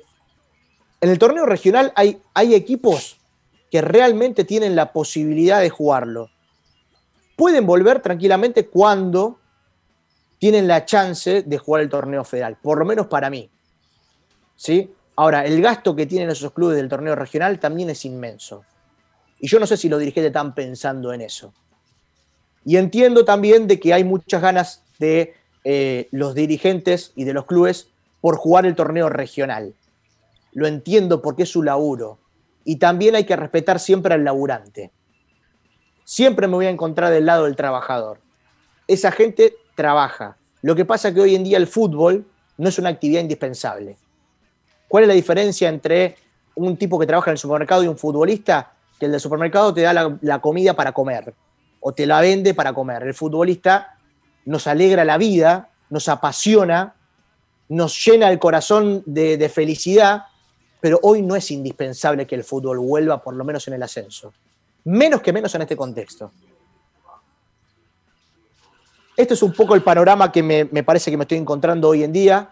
[1.02, 3.18] el torneo regional hay, hay equipos
[3.70, 6.30] que realmente tienen la posibilidad de jugarlo.
[7.36, 9.40] Pueden volver tranquilamente cuando
[10.40, 13.50] tienen la chance de jugar el torneo federal, por lo menos para mí.
[14.56, 14.92] ¿Sí?
[15.16, 18.64] Ahora, el gasto que tienen esos clubes del torneo regional también es inmenso.
[19.40, 21.54] Y yo no sé si los dirigentes están pensando en eso.
[22.66, 27.46] Y entiendo también de que hay muchas ganas de eh, los dirigentes y de los
[27.46, 27.90] clubes
[28.22, 29.74] por jugar el torneo regional.
[30.54, 32.18] Lo entiendo porque es su laburo.
[32.64, 34.92] Y también hay que respetar siempre al laburante.
[36.06, 38.20] Siempre me voy a encontrar del lado del trabajador.
[38.88, 40.38] Esa gente trabaja.
[40.62, 43.98] Lo que pasa es que hoy en día el fútbol no es una actividad indispensable.
[44.88, 46.16] ¿Cuál es la diferencia entre
[46.54, 48.72] un tipo que trabaja en el supermercado y un futbolista?
[49.00, 51.34] Que el del supermercado te da la, comida para comer
[51.80, 53.02] o te la vende para comer.
[53.02, 53.98] El futbolista
[54.46, 56.94] nos alegra la vida, nos apasiona,
[57.68, 60.26] nos llena el corazón de, de felicidad,
[60.80, 64.32] pero hoy no es indispensable que el fútbol vuelva, por lo menos en el ascenso.
[64.86, 66.32] Menos que menos en este contexto.
[69.18, 72.14] Este es un poco el panorama que me, parece que me estoy encontrando hoy en
[72.14, 72.52] día.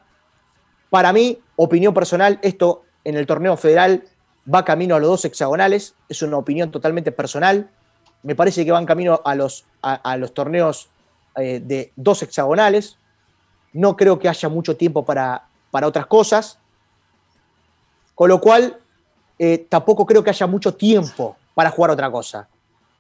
[0.89, 4.03] Para mí, opinión personal, esto en el torneo federal
[4.51, 7.69] va camino a los dos hexagonales, es una opinión totalmente personal.
[8.23, 10.89] Me parece que van camino a los, a los torneos
[11.35, 12.97] eh, de dos hexagonales.
[13.73, 16.57] No creo que haya mucho tiempo para, para otras cosas.
[18.15, 18.79] Con lo cual,
[19.37, 22.47] eh, tampoco creo que haya mucho tiempo para jugar otra cosa.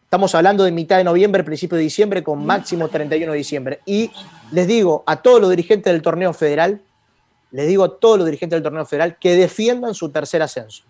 [0.03, 3.79] Estamos hablando de mitad de noviembre, principio de diciembre, con máximo 31 de diciembre.
[3.85, 4.11] Y
[4.51, 6.81] les digo a todos los dirigentes del torneo federal,
[7.51, 10.83] les digo a todos los dirigentes del torneo federal que defiendan su tercer ascenso.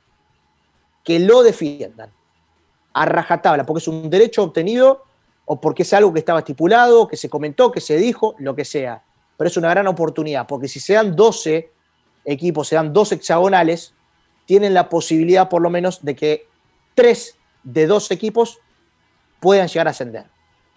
[1.05, 2.11] Que lo defiendan.
[2.93, 5.03] A rajatabla, porque es un derecho obtenido
[5.45, 8.65] o porque es algo que estaba estipulado, que se comentó, que se dijo, lo que
[8.65, 9.03] sea.
[9.37, 11.71] Pero es una gran oportunidad, porque si se dan 12
[12.25, 13.93] equipos, se dan dos hexagonales,
[14.45, 16.47] tienen la posibilidad por lo menos de que
[16.93, 18.59] tres de dos equipos
[19.39, 20.25] puedan llegar a ascender.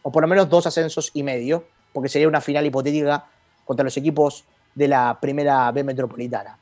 [0.03, 3.27] O por lo menos dos ascensos y medio, porque sería una final hipotética
[3.65, 4.45] contra los equipos
[4.75, 6.59] de la primera B metropolitana.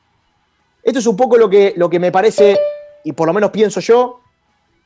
[0.83, 2.59] Esto es un poco lo que, lo que me parece,
[3.05, 4.21] y por lo menos pienso yo,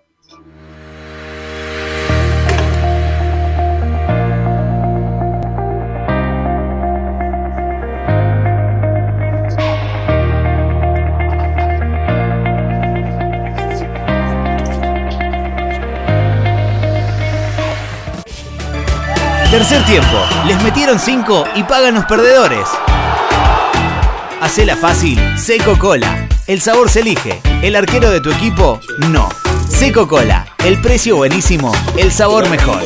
[19.59, 20.17] Tercer tiempo.
[20.47, 22.65] Les metieron 5 y pagan los perdedores.
[24.39, 25.19] Hacela fácil.
[25.37, 26.29] Seco Cola.
[26.47, 27.41] El sabor se elige.
[27.61, 29.27] El arquero de tu equipo, no.
[29.67, 30.47] Seco Cola.
[30.63, 31.73] El precio buenísimo.
[31.97, 32.85] El sabor mejor.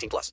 [0.09, 0.31] plus.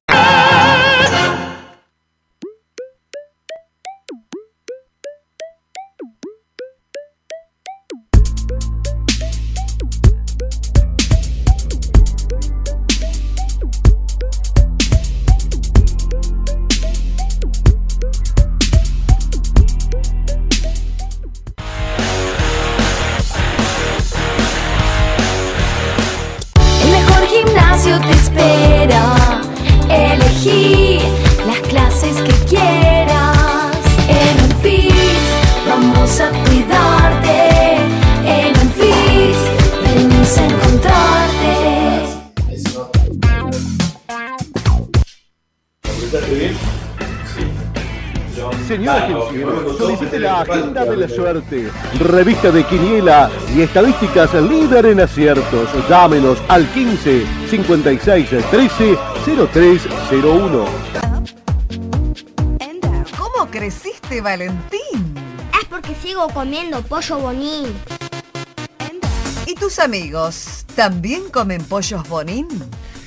[50.50, 55.68] Agenda de la Suerte, revista de Quiniela y estadísticas líder en aciertos.
[55.88, 58.98] Llámenos al 15 56 13
[59.52, 60.64] 0301.
[63.18, 65.14] ¿Cómo creciste, Valentín?
[65.60, 67.66] Es porque sigo comiendo pollo bonín.
[69.46, 72.48] ¿Y tus amigos también comen pollos bonín?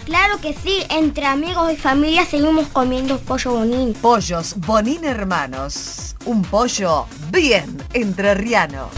[0.06, 3.94] Claro que sí, entre amigos y familia seguimos comiendo pollo bonín.
[3.94, 6.16] Pollos bonín hermanos.
[6.26, 8.90] Un pollo bien entrerriano.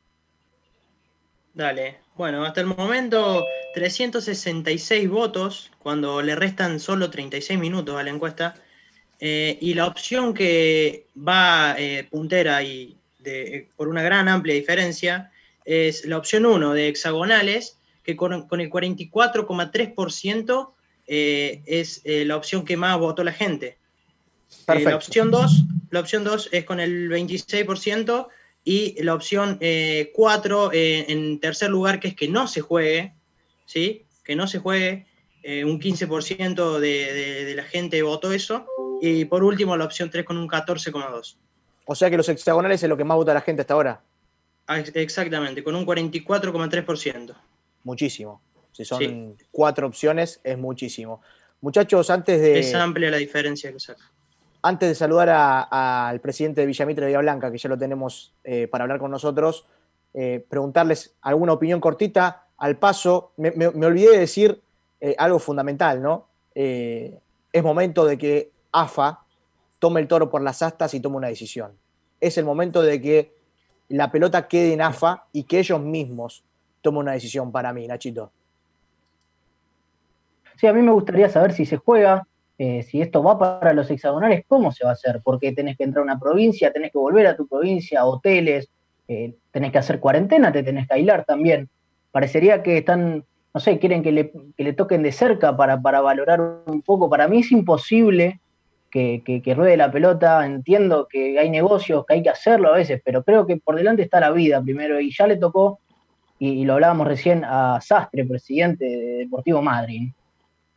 [1.54, 1.98] Dale.
[2.16, 8.54] Bueno, hasta el momento 366 votos, cuando le restan solo 36 minutos a la encuesta.
[9.20, 15.30] Eh, y la opción que va eh, puntera y de- por una gran amplia diferencia
[15.64, 20.70] es la opción 1 de hexagonales, que con, con el 44,3%
[21.08, 23.78] eh, es eh, la opción que más votó la gente.
[24.80, 28.28] Eh, la opción 2, la opción 2 es con el 26%
[28.64, 29.58] y la opción
[30.12, 33.12] 4 en tercer lugar que es que no se juegue,
[33.64, 34.04] ¿sí?
[34.24, 35.06] Que no se juegue,
[35.42, 38.66] eh, un 15% de, de- de la gente votó eso
[39.00, 41.36] y por último la opción 3 con un 14,2.
[41.86, 44.00] O sea que los hexagonales es lo que más vota la gente hasta ahora.
[44.66, 47.34] Ah, ex- Exactamente, con un 44,3%.
[47.84, 48.40] Muchísimo.
[48.72, 49.34] Si son Sí.
[49.50, 51.20] cuatro opciones, es muchísimo.
[51.60, 54.10] Muchachos, antes de, Es amplia la diferencia que saca.
[54.62, 58.32] antes de saludar a- al presidente de Villamitre de Villa Blanca, que ya lo tenemos
[58.44, 59.66] eh, para hablar con nosotros,
[60.12, 63.32] eh, preguntarles alguna opinión cortita al paso.
[63.36, 64.60] Me, me- me olvidé de decir
[65.00, 66.26] eh, algo fundamental, ¿no?
[66.54, 69.20] Es momento de que AFA
[69.78, 71.72] tome el toro por las astas y tome una decisión.
[72.20, 73.32] Es el momento de que
[73.88, 76.44] la pelota quede en AFA y que ellos mismos
[76.82, 78.30] tomen una decisión para mí, Nachito.
[80.56, 82.26] Sí, a mí me gustaría saber si se juega,
[82.58, 85.20] eh, si esto va para los hexagonales, ¿cómo se va a hacer?
[85.22, 88.68] Porque tenés que entrar a una provincia, tenés que volver a tu provincia, hoteles,
[89.08, 91.68] eh, tenés que hacer cuarentena, te tenés que aislar también.
[92.10, 96.40] Parecería que están, no sé, quieren que le, que le toquen de cerca para valorar
[96.66, 97.10] un poco.
[97.10, 98.40] Para mí es imposible
[98.96, 100.46] que, que- que ruede la pelota.
[100.46, 104.02] Entiendo que hay negocios, que hay que hacerlo a veces, pero creo que por delante
[104.02, 104.98] está la vida primero.
[104.98, 105.80] Y ya le tocó,
[106.38, 110.08] y, lo hablábamos recién, a Sastre, presidente de Deportivo Madrid.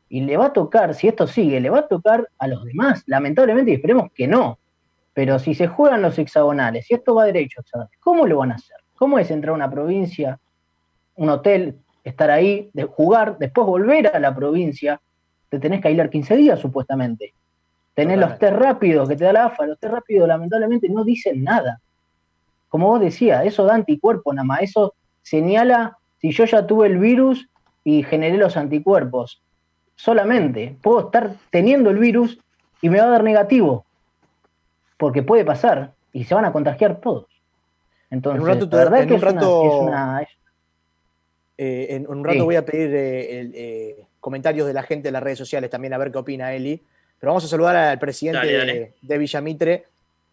[0.09, 3.03] Y le va a tocar, si esto sigue, le va a tocar a los demás.
[3.05, 4.59] Lamentablemente, y esperemos que no.
[5.13, 7.61] Pero si se juegan los hexagonales, si esto va derecho,
[8.01, 8.77] ¿cómo lo van a hacer?
[8.97, 10.39] ¿Cómo es entrar a una provincia,
[11.15, 14.99] un hotel, estar ahí, de jugar, después volver a la provincia?
[15.49, 17.33] Te tenés que aislar 15 días, supuestamente.
[17.93, 21.43] Tenés los test rápidos que te da la AFA, los test rápidos lamentablemente no dicen
[21.43, 21.81] nada.
[22.69, 26.97] Como vos decías, eso da anticuerpos nada más, eso señala si yo ya tuve el
[26.97, 27.49] virus
[27.83, 29.41] y generé los anticuerpos.
[29.95, 32.39] Solamente puedo estar teniendo el virus
[32.81, 33.85] y me va a dar negativo,
[34.97, 37.25] porque puede pasar y se van a contagiar todos.
[38.09, 40.29] Entonces, En un rato, la verdad en que un es una- es
[41.61, 42.45] Eh, en un rato Sí.
[42.45, 45.93] voy a pedir eh, el, eh, comentarios de la gente en las redes sociales también
[45.93, 46.85] a ver qué opina Eli.
[47.19, 48.93] Pero vamos a saludar al presidente Dale, dale.
[49.01, 49.85] De, Villamitre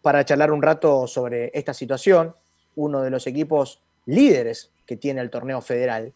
[0.03, 2.35] para charlar un rato sobre esta situación,
[2.77, 6.13] uno de los equipos líderes que tiene el torneo federal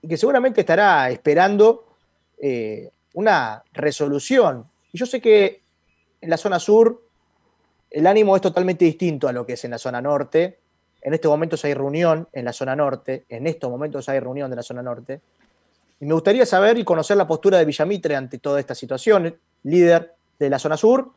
[0.00, 1.84] y que seguramente estará esperando
[2.40, 4.66] eh, una resolución.
[4.92, 5.60] Y yo sé que
[6.20, 7.02] en la zona sur
[7.90, 10.58] el ánimo es totalmente distinto a lo que es en la zona norte.
[11.00, 14.56] En estos momentos hay reunión en la zona norte, en estos momentos hay reunión de
[14.56, 15.20] la zona norte.
[16.00, 20.13] Y me gustaría saber y conocer la postura de Villamitre ante toda esta situación, líder
[20.38, 21.10] de la zona sur,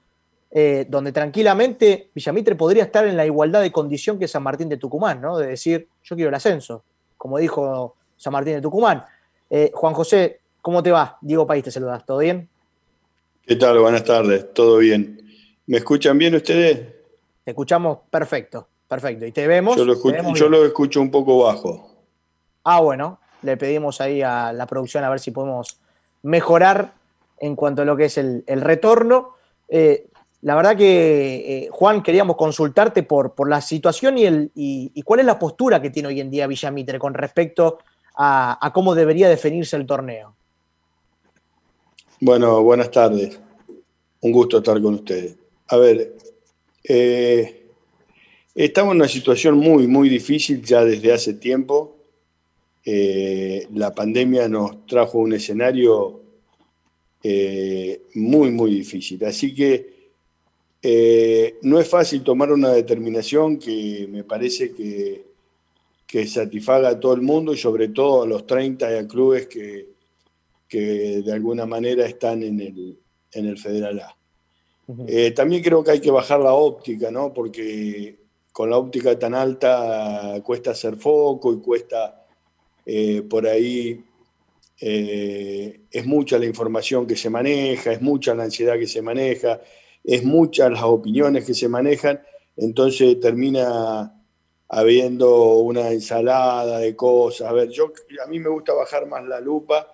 [0.49, 4.77] eh, donde tranquilamente Villamitre podría estar en la igualdad de condición que San Martín de
[4.77, 5.37] Tucumán, ¿no?
[5.37, 6.83] De decir, yo quiero el ascenso,
[7.17, 9.03] como dijo San Martín de Tucumán.
[9.49, 11.17] Eh, Juan José, ¿cómo te va?
[11.21, 12.47] Diego País te saludas, ¿todo bien?
[13.45, 13.79] ¿Qué tal?
[13.79, 15.21] Buenas tardes, todo bien.
[15.65, 16.79] ¿Me escuchan bien ustedes?
[17.43, 19.25] Te escuchamos perfecto, perfecto.
[19.25, 19.75] Y te vemos.
[19.75, 21.91] Yo lo escucho, vemos yo lo escucho un poco bajo.
[22.63, 25.79] Ah, bueno, le pedimos ahí a la producción a ver si podemos
[26.23, 26.93] mejorar
[27.39, 29.35] en cuanto a lo que es el, retorno.
[29.67, 30.07] Eh,
[30.41, 35.21] la verdad que, eh, Juan, queríamos consultarte por, por la situación y, el, y, cuál
[35.21, 37.79] es la postura que tiene hoy en día Villamitre con respecto
[38.15, 40.35] a, cómo debería definirse el torneo.
[42.19, 43.39] Bueno, buenas tardes.
[44.21, 45.35] Un gusto estar con ustedes.
[45.67, 46.15] A ver,
[46.83, 47.67] eh,
[48.55, 51.95] estamos en una situación muy, muy difícil ya desde hace tiempo.
[52.85, 56.21] La pandemia nos trajo un escenario
[57.29, 59.21] eh, muy, muy difícil.
[59.25, 60.11] Así que
[60.81, 65.25] eh, no es fácil tomar una determinación que me parece que,
[66.05, 69.89] que satisfaga a todo el mundo y sobre todo a los 30 clubes que,
[70.69, 72.97] que de alguna manera están en el,
[73.33, 74.15] en el Federal A.
[75.05, 77.33] Eh, también creo que hay que bajar la óptica, ¿no?
[77.33, 78.19] Porque
[78.53, 82.25] con la óptica tan alta cuesta hacer foco y cuesta
[82.85, 84.01] eh, por ahí,
[84.79, 89.59] eh, es mucha la información que se maneja, es mucha la ansiedad que se maneja,
[90.03, 92.21] es muchas las opiniones que se manejan,
[92.55, 94.13] entonces termina
[94.69, 97.47] habiendo una ensalada de cosas.
[97.49, 97.91] A ver, yo
[98.23, 99.87] a mí me gusta bajar más la lupa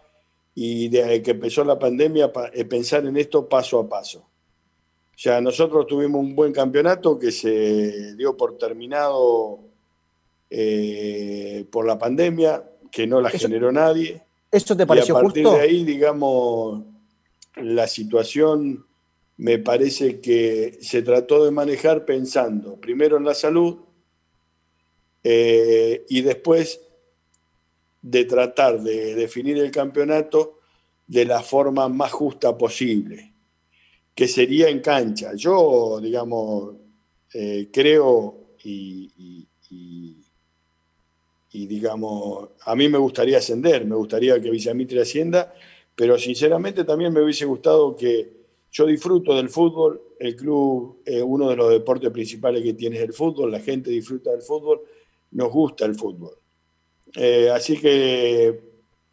[0.55, 4.19] y desde que empezó la pandemia pa- eh, pensar en esto paso a paso.
[4.19, 9.59] O sea, nosotros tuvimos un buen campeonato que se dio por terminado
[10.49, 14.22] eh, por la pandemia, que no la Eso- generó nadie.
[14.57, 15.51] ¿Eso te Y pareció a partir justo?
[15.51, 16.83] de ahí, digamos,
[17.57, 18.85] la situación
[19.37, 23.77] me parece que se trató de manejar pensando primero en la salud
[25.23, 26.79] eh, y después
[28.01, 30.59] de tratar de definir el campeonato
[31.07, 33.33] de la forma más justa posible,
[34.15, 35.33] que sería en cancha.
[35.35, 36.75] Yo, digamos,
[37.33, 40.12] eh, creo y, y- y-
[41.53, 45.53] y, digamos, a mí me gustaría ascender, me gustaría que Villamitre ascienda,
[45.95, 51.49] pero sinceramente también me hubiese gustado que yo disfruto del fútbol, el club, eh, uno
[51.49, 54.81] de los deportes principales que tiene es el fútbol, la gente disfruta del fútbol,
[55.31, 56.35] nos gusta el fútbol.
[57.15, 58.59] Eh, así que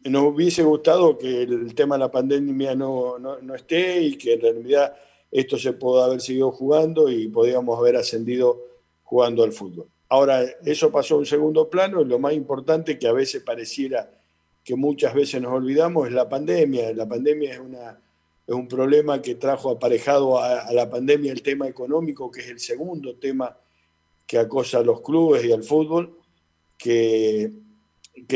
[0.05, 4.33] nos hubiese gustado que el tema de la pandemia no, no- no esté y que
[4.33, 4.95] en realidad
[5.29, 8.59] esto se pueda haber seguido jugando y podíamos haber ascendido
[9.03, 9.87] jugando al fútbol.
[10.11, 14.11] Ahora, eso pasó a un segundo plano y lo más importante que a veces pareciera
[14.61, 16.93] que muchas veces nos olvidamos es la pandemia.
[16.93, 17.61] La pandemia es,
[18.47, 23.15] un problema que trajo aparejado a, la pandemia el tema económico, que es el segundo
[23.15, 23.57] tema
[24.27, 26.19] que acosa a los clubes y al fútbol,
[26.77, 27.49] que,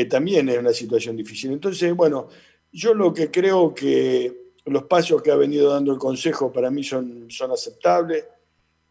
[0.08, 1.52] también es una situación difícil.
[1.52, 2.28] Entonces, bueno,
[2.72, 6.82] yo lo que creo que los pasos que ha venido dando el Consejo para mí
[6.82, 8.24] son aceptables.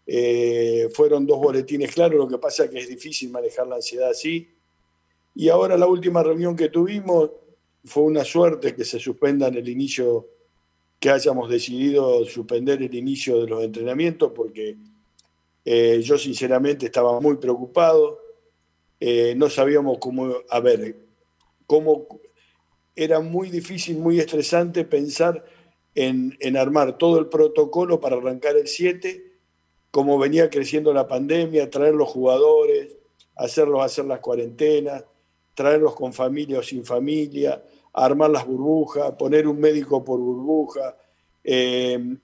[0.08, 4.10] Eh, fueron dos boletines claros, lo que pasa es que es difícil manejar la ansiedad
[4.10, 4.48] así.
[5.34, 7.32] Y ahora la última reunión que tuvimos
[7.84, 10.28] fue una suerte que se suspenda en el inicio,
[11.00, 14.78] que hayamos decidido suspender el inicio de los entrenamientos, porque
[15.64, 18.20] eh, yo sinceramente estaba muy preocupado.
[19.00, 20.96] Eh, no sabíamos cómo, a ver,
[21.68, 22.08] cómo
[22.96, 25.44] era muy difícil, muy estresante pensar
[25.96, 29.25] en, en armar todo el protocolo para arrancar el 7
[29.96, 32.98] como venía creciendo la pandemia, traer los jugadores,
[33.38, 35.06] hacerlos hacer las cuarentenas,
[35.54, 40.98] traerlos con familia o sin familia, armar las burbujas, poner un médico por burbuja,
[41.42, 42.18] eh,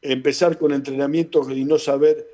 [0.00, 2.26] empezar con entrenamientos y no saber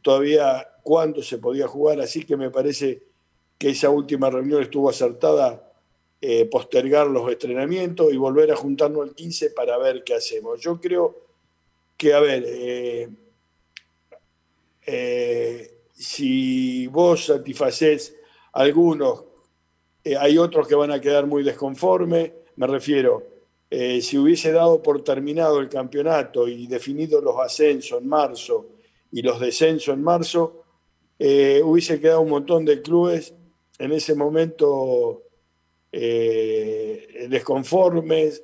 [0.00, 2.00] todavía cuándo se podía jugar.
[2.00, 3.02] Así que me parece
[3.58, 5.70] que esa última reunión estuvo acertada,
[6.22, 10.58] eh, postergar los entrenamientos y volver a juntarnos el 15 para ver qué hacemos.
[10.58, 11.18] Yo creo
[11.98, 13.10] que, a ver, eh,
[14.86, 18.16] eh, si vos satisfacés
[18.52, 19.24] algunos,
[20.04, 23.22] eh, hay otros que van a quedar muy desconformes, me refiero,
[23.70, 28.70] eh, si hubiese dado por terminado el campeonato y definido los ascensos en marzo
[29.10, 30.58] y los descensos en marzo,
[31.18, 33.32] hubiese quedado un montón de clubes
[33.78, 35.22] en ese momento
[35.92, 38.42] desconformes,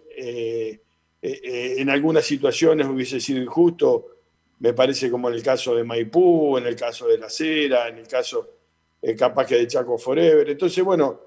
[1.20, 4.17] en algunas situaciones hubiese sido injusto
[4.60, 7.98] me parece como en el caso de Maipú, en el caso de La Cera, en
[7.98, 8.48] el caso
[9.00, 10.48] eh, capaz que de Chaco Forever.
[10.50, 11.20] Entonces, bueno,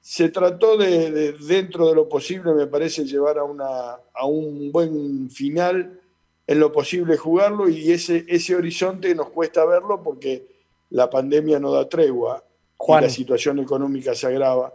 [0.00, 5.30] se trató de, dentro de lo posible, me parece, llevar a, una, a un buen
[5.30, 6.00] final
[6.46, 10.46] en lo posible jugarlo y ese, ese horizonte nos cuesta verlo porque
[10.90, 12.44] la pandemia no da tregua
[12.86, 14.72] y la situación económica se agrava.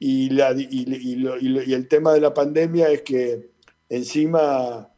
[0.00, 3.50] Y, la, y, el tema de la pandemia es que
[3.88, 4.90] encima...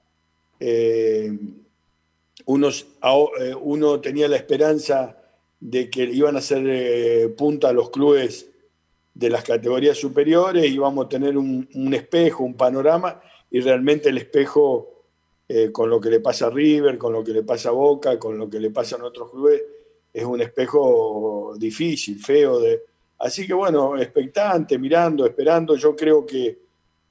[0.59, 1.33] Eh,
[2.47, 2.87] unos,
[3.41, 5.17] eh, uno tenía la esperanza
[5.61, 8.49] de que iban a ser eh, punta los clubes
[9.15, 13.21] de las categorías superiores, íbamos a tener un, espejo, un panorama,
[13.51, 15.05] y realmente el espejo,
[15.49, 18.19] eh, con lo que le pasa a River, con lo que le pasa a Boca,
[18.19, 19.63] con lo que le pasa a otros clubes,
[20.13, 22.61] es un espejo difícil, feo.
[22.61, 22.83] De...
[23.19, 26.59] Así que bueno, expectante, mirando, esperando, yo creo que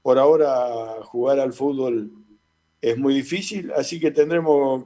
[0.02, 2.10] por ahora jugar al fútbol
[2.80, 4.84] es muy difícil, así que tendremos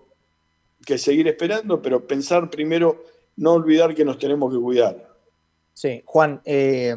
[0.85, 3.05] que seguir esperando, pero pensar primero,
[3.37, 5.09] no olvidar que nos tenemos que cuidar.
[5.72, 6.95] Sí, Juan, eh,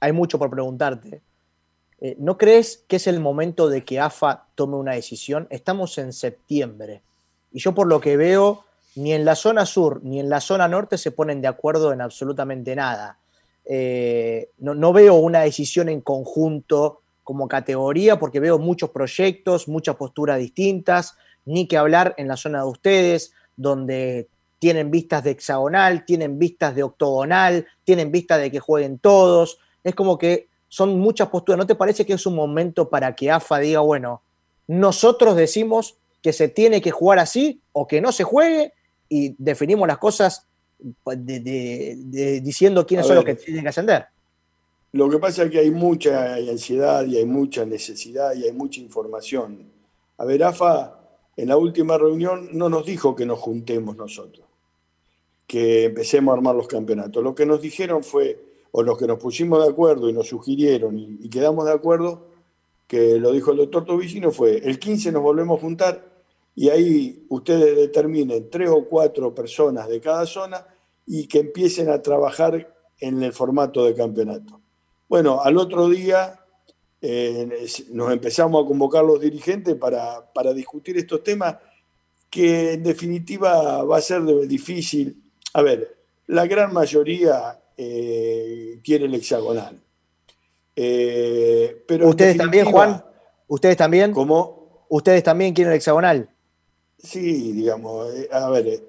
[0.00, 1.22] hay mucho por preguntarte.
[2.00, 5.46] Eh, ¿No crees que es el momento de que AFA tome una decisión?
[5.50, 7.02] Estamos en septiembre
[7.50, 8.64] y yo por lo que veo,
[8.96, 12.00] ni en la zona sur ni en la zona norte se ponen de acuerdo en
[12.00, 13.18] absolutamente nada.
[13.64, 19.96] Eh, no, no, veo una decisión en conjunto como categoría porque veo muchos proyectos, muchas
[19.96, 24.28] posturas distintas ni que hablar en la zona de ustedes, donde
[24.58, 29.58] tienen vistas de hexagonal, tienen vistas de octogonal, tienen vistas de que jueguen todos.
[29.82, 31.58] Es como que son muchas posturas.
[31.58, 34.22] ¿No te parece que es un momento para que AFA diga, bueno,
[34.66, 38.72] nosotros decimos que se tiene que jugar así o que no se juegue
[39.08, 40.46] y definimos las cosas
[41.14, 44.06] diciendo quiénes son los que tienen que ascender?
[44.92, 48.80] Lo que pasa es que hay mucha ansiedad y hay mucha necesidad y hay mucha
[48.80, 49.70] información.
[50.16, 51.03] A ver, AFA
[51.36, 54.46] en la última reunión no nos dijo que nos juntemos nosotros,
[55.46, 57.22] que empecemos a armar los campeonatos.
[57.22, 58.40] Lo que nos dijeron fue,
[58.72, 62.26] o los que nos pusimos de acuerdo y nos sugirieron y, quedamos de acuerdo,
[62.86, 66.14] que lo dijo el doctor Tobicino, fue el 15 nos volvemos a juntar
[66.54, 70.66] y ahí ustedes determinen tres o cuatro personas de cada zona
[71.06, 74.60] y que empiecen a trabajar en el formato de campeonato.
[75.08, 76.43] Bueno, al otro día
[77.06, 81.56] eh, nos empezamos a convocar los dirigentes para, discutir estos temas
[82.30, 85.22] que en definitiva va a ser difícil.
[85.52, 85.98] A ver,
[86.28, 89.78] la gran mayoría eh, quiere el hexagonal.
[90.74, 93.04] Eh, pero ¿Ustedes también, Juan?
[93.48, 94.10] ¿Ustedes también?
[94.10, 94.86] ¿Cómo?
[94.88, 96.30] ¿Ustedes también quieren el hexagonal?
[96.96, 98.82] Sí, digamos, a ver,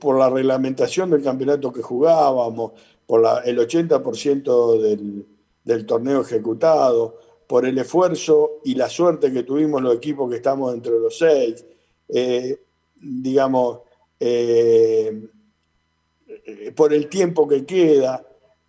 [0.00, 2.72] por la reglamentación del campeonato que jugábamos,
[3.06, 5.26] por el 80% del,
[5.64, 10.72] del torneo ejecutado, por el esfuerzo y la suerte que tuvimos los equipos que estamos
[10.72, 11.64] entre los seis.
[12.08, 12.60] Eh,
[12.94, 13.80] digamos,
[14.18, 15.28] eh,
[16.74, 18.24] por el tiempo que queda.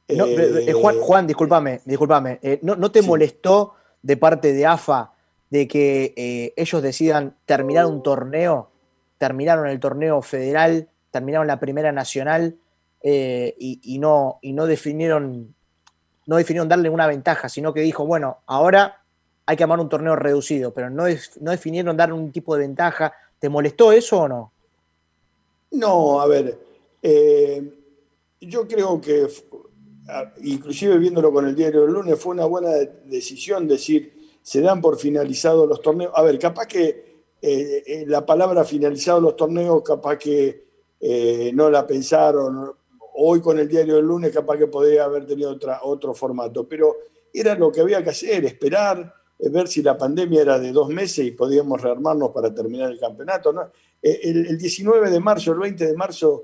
[0.09, 2.39] No, eh, Juan, Juan, discúlpame, discúlpame.
[2.61, 5.13] ¿no, ¿no, te molestó de parte de AFA
[5.49, 8.69] de que ellos decidan terminar un torneo?
[9.17, 12.57] Terminaron el torneo federal, terminaron la primera nacional
[13.01, 15.55] y, y, no, y no definieron
[16.25, 19.03] no definieron darle una ventaja, sino que dijo, bueno, ahora
[19.45, 21.03] hay que armar un torneo reducido, pero no,
[21.41, 23.13] no definieron dar un tipo de ventaja.
[23.39, 24.53] ¿Te molestó eso o no?
[25.71, 26.57] No, a ver,
[27.01, 27.73] eh,
[28.39, 29.27] yo creo que,
[30.43, 32.69] inclusive viéndolo con el diario del lunes, fue una buena
[33.05, 36.13] decisión decir, se dan por finalizados los torneos.
[36.15, 40.63] A ver, capaz que eh, eh, la palabra finalizados los torneos, capaz que
[41.53, 42.71] no la pensaron,
[43.15, 46.95] hoy con el diario del lunes capaz que podría haber tenido otra, otro formato, pero
[47.33, 50.89] era lo que había que hacer, esperar, eh, ver si la pandemia era de dos
[50.89, 53.71] meses y podíamos rearmarnos para terminar el campeonato.
[54.01, 56.43] Eh, el, el 19 de marzo, el 20 de marzo,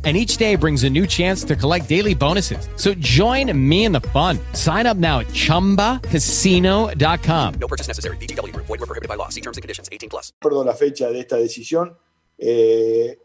[0.03, 2.67] and each day brings a new chance to collect daily bonuses.
[2.75, 4.39] So join me in the fun.
[4.53, 7.53] Sign up now at ChumbaCasino.com.
[7.59, 8.17] No purchase necessary.
[8.17, 8.51] BGW.
[8.55, 9.29] Void were prohibited by law.
[9.29, 9.87] See terms and conditions.
[9.91, 10.33] 18 plus.
[10.41, 11.95] Recuerdo la fecha de esta decisión.
[12.37, 13.19] Eh,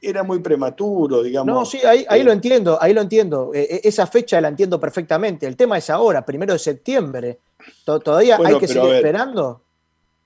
[0.00, 1.54] era muy prematuro, digamos.
[1.54, 3.50] No, sí, ahí, ahí lo entiendo, ahí lo entiendo.
[3.54, 5.46] Eh, esa fecha la entiendo perfectamente.
[5.46, 7.38] El tema es ahora, primero de septiembre.
[7.84, 8.96] ¿Todavía Bueno, hay que seguir ver.
[8.96, 9.62] esperando?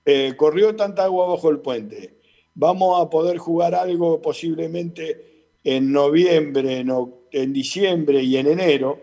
[0.05, 2.16] Eh, corrió tanta agua bajo el puente.
[2.55, 6.84] Vamos a poder jugar algo posiblemente en noviembre,
[7.32, 8.98] en, diciembre y en enero.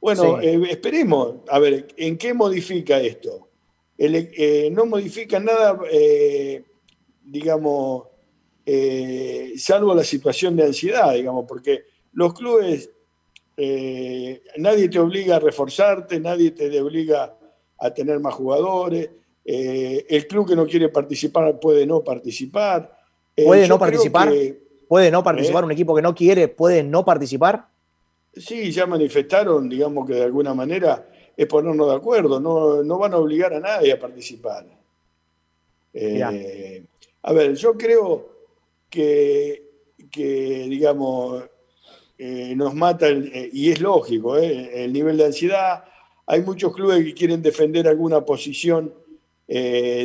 [0.00, 0.46] Bueno, Sí.
[0.46, 1.36] eh, esperemos.
[1.48, 3.48] A ver, ¿en qué modifica esto?
[3.98, 6.62] El- eh, no modifica nada, eh,
[7.24, 8.04] digamos,
[9.58, 12.90] salvo la situación de ansiedad, digamos, porque los clubes,
[14.58, 17.36] nadie te obliga a reforzarte, nadie te obliga
[17.78, 19.10] a tener más jugadores.
[19.48, 22.98] el club que no quiere participar puede no participar.
[23.36, 24.28] ¿Puede no participar?
[24.32, 25.62] que- ¿Puede no participar?
[25.62, 25.66] ¿Eh?
[25.66, 27.66] ¿Un equipo que no quiere puede no participar?
[28.32, 33.14] Sí, ya manifestaron, digamos que de alguna manera es ponernos de acuerdo, no, no van
[33.14, 34.66] a obligar a nadie a participar.
[35.92, 36.84] Eh,
[37.22, 38.28] a ver, yo creo
[38.90, 39.62] que,
[40.10, 41.44] que, digamos,
[42.18, 45.84] eh, nos mata, el- y es lógico, el nivel de ansiedad.
[46.26, 48.92] Hay muchos clubes que quieren defender alguna posición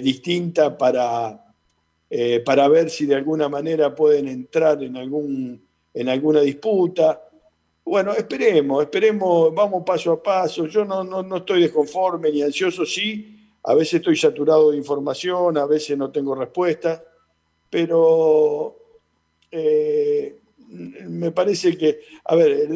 [0.03, 1.40] distinta para,
[2.14, 7.24] eh, para ver si de alguna manera pueden entrar en, algún, en alguna disputa.
[7.86, 10.66] Bueno, esperemos, esperemos, vamos paso a paso.
[10.66, 13.39] Yo no, no, no estoy desconforme ni ansioso, sí.
[13.64, 17.01] A veces estoy saturado de información, a veces no tengo respuesta,
[17.70, 18.76] pero
[19.49, 20.36] eh,
[20.68, 22.68] me parece que, a ver,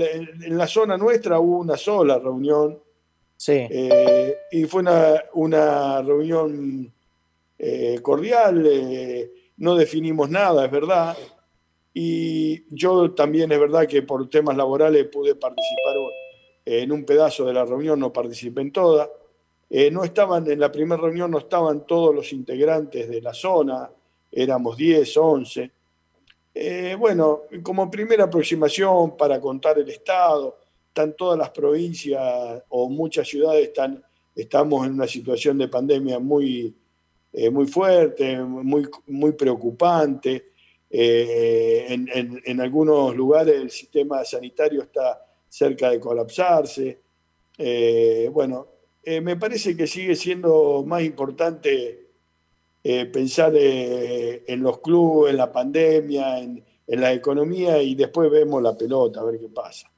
[0.46, 2.80] en, la zona nuestra hubo una sola reunión
[3.36, 3.68] Sí.
[3.70, 6.95] eh, y fue una, una reunión
[7.58, 11.18] eh, cordial, eh, no definimos nada, es verdad.
[11.94, 15.96] Y yo también es verdad que por temas laborales pude participar
[16.66, 19.10] en un pedazo de la reunión, no participé en toda.
[19.70, 23.90] Eh, no estaban, en la primera reunión no estaban todos los integrantes de la zona,
[24.32, 25.72] éramos 10, 11.
[26.54, 33.28] Eh, bueno, como primera aproximación para contar el estado, están todas las provincias o muchas
[33.28, 34.04] ciudades están,
[34.36, 36.74] estamos en una situación de pandemia muy,
[37.38, 40.52] eh, muy fuerte, muy, muy preocupante.
[40.90, 47.00] Eh, en, en- en algunos lugares el sistema sanitario está cerca de colapsarse.
[47.58, 48.68] Eh, bueno,
[49.04, 52.06] eh, me parece que sigue siendo más importante
[52.84, 58.32] eh, pensar eh, en los clubes, en la pandemia, en, en la economía y después
[58.32, 59.90] vemos la pelota, a ver qué pasa.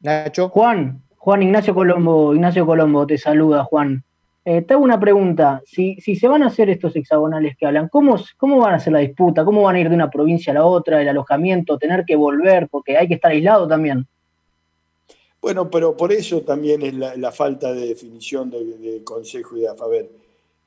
[0.00, 0.48] Nacho.
[0.48, 4.02] Juan, Juan Ignacio Colombo, Ignacio Colombo te saluda, Juan.
[4.44, 5.62] Eh, te hago una pregunta.
[5.64, 8.98] Si, se van a hacer estos hexagonales que hablan, ¿cómo, ¿cómo van a hacer la
[8.98, 9.44] disputa?
[9.44, 12.68] ¿Cómo van a ir de una provincia a la otra, el alojamiento, tener que volver?
[12.68, 14.06] Porque hay que estar aislado también.
[15.40, 19.68] Bueno, pero por eso también es la, falta de definición de, de Consejo y de
[19.68, 19.84] AFA.
[19.84, 20.10] A ver,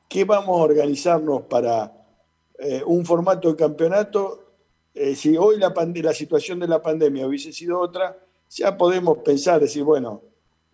[0.08, 1.92] ¿qué vamos a organizarnos para
[2.60, 4.46] eh, un formato de campeonato?
[4.94, 8.18] Eh, si hoy la, la situación de la pandemia hubiese sido otra,
[8.50, 10.22] ya podemos pensar, decir, bueno,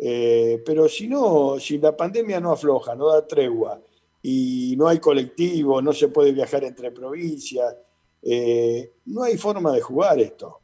[0.04, 3.80] eh, pero si no, si la pandemia no afloja, no da tregua
[4.24, 7.76] y no hay colectivo, no se puede viajar entre provincias,
[8.24, 10.60] eh, no hay forma de jugar esto.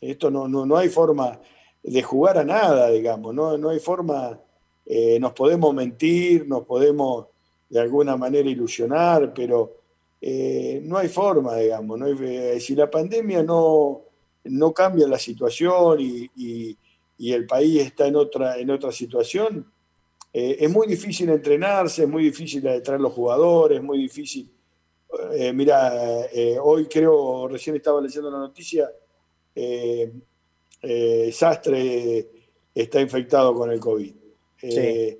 [0.00, 1.40] Esto no, no, no hay forma
[1.84, 4.40] de jugar a nada, digamos, no, no hay forma,
[4.84, 7.26] eh, nos podemos mentir, nos podemos
[7.68, 9.76] de alguna manera ilusionar, pero
[10.20, 11.96] eh, no hay forma, digamos.
[11.96, 12.06] No
[12.58, 14.02] si la pandemia no,
[14.44, 16.76] no cambia la situación y-
[17.20, 19.70] y el país está en otra, en otra situación,
[20.32, 24.50] eh, es muy difícil entrenarse, es muy difícil traer los jugadores, es muy difícil.
[25.34, 28.90] Eh, mira, eh, hoy creo, recién estaba leyendo la noticia,
[31.30, 32.30] Sastre
[32.74, 34.14] está infectado con el COVID.
[34.62, 35.18] Eh,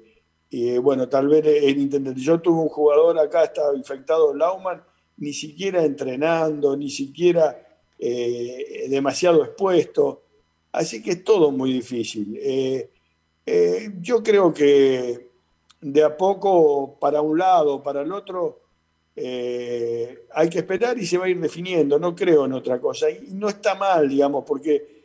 [0.48, 2.20] Y bueno, tal vez el intendente.
[2.22, 4.82] Yo tuve un jugador acá, estaba infectado, Lauman,
[5.18, 7.44] ni siquiera entrenando, ni siquiera
[8.88, 10.29] demasiado expuesto.
[10.72, 12.36] Así que es todo muy difícil.
[12.40, 12.90] Eh,
[13.46, 15.28] eh, yo creo que
[15.80, 18.60] de a poco, para un lado, para el otro,
[19.16, 21.98] eh, hay que esperar y se va a ir definiendo.
[21.98, 23.10] No creo en otra cosa.
[23.10, 25.00] Y no está mal, digamos, porque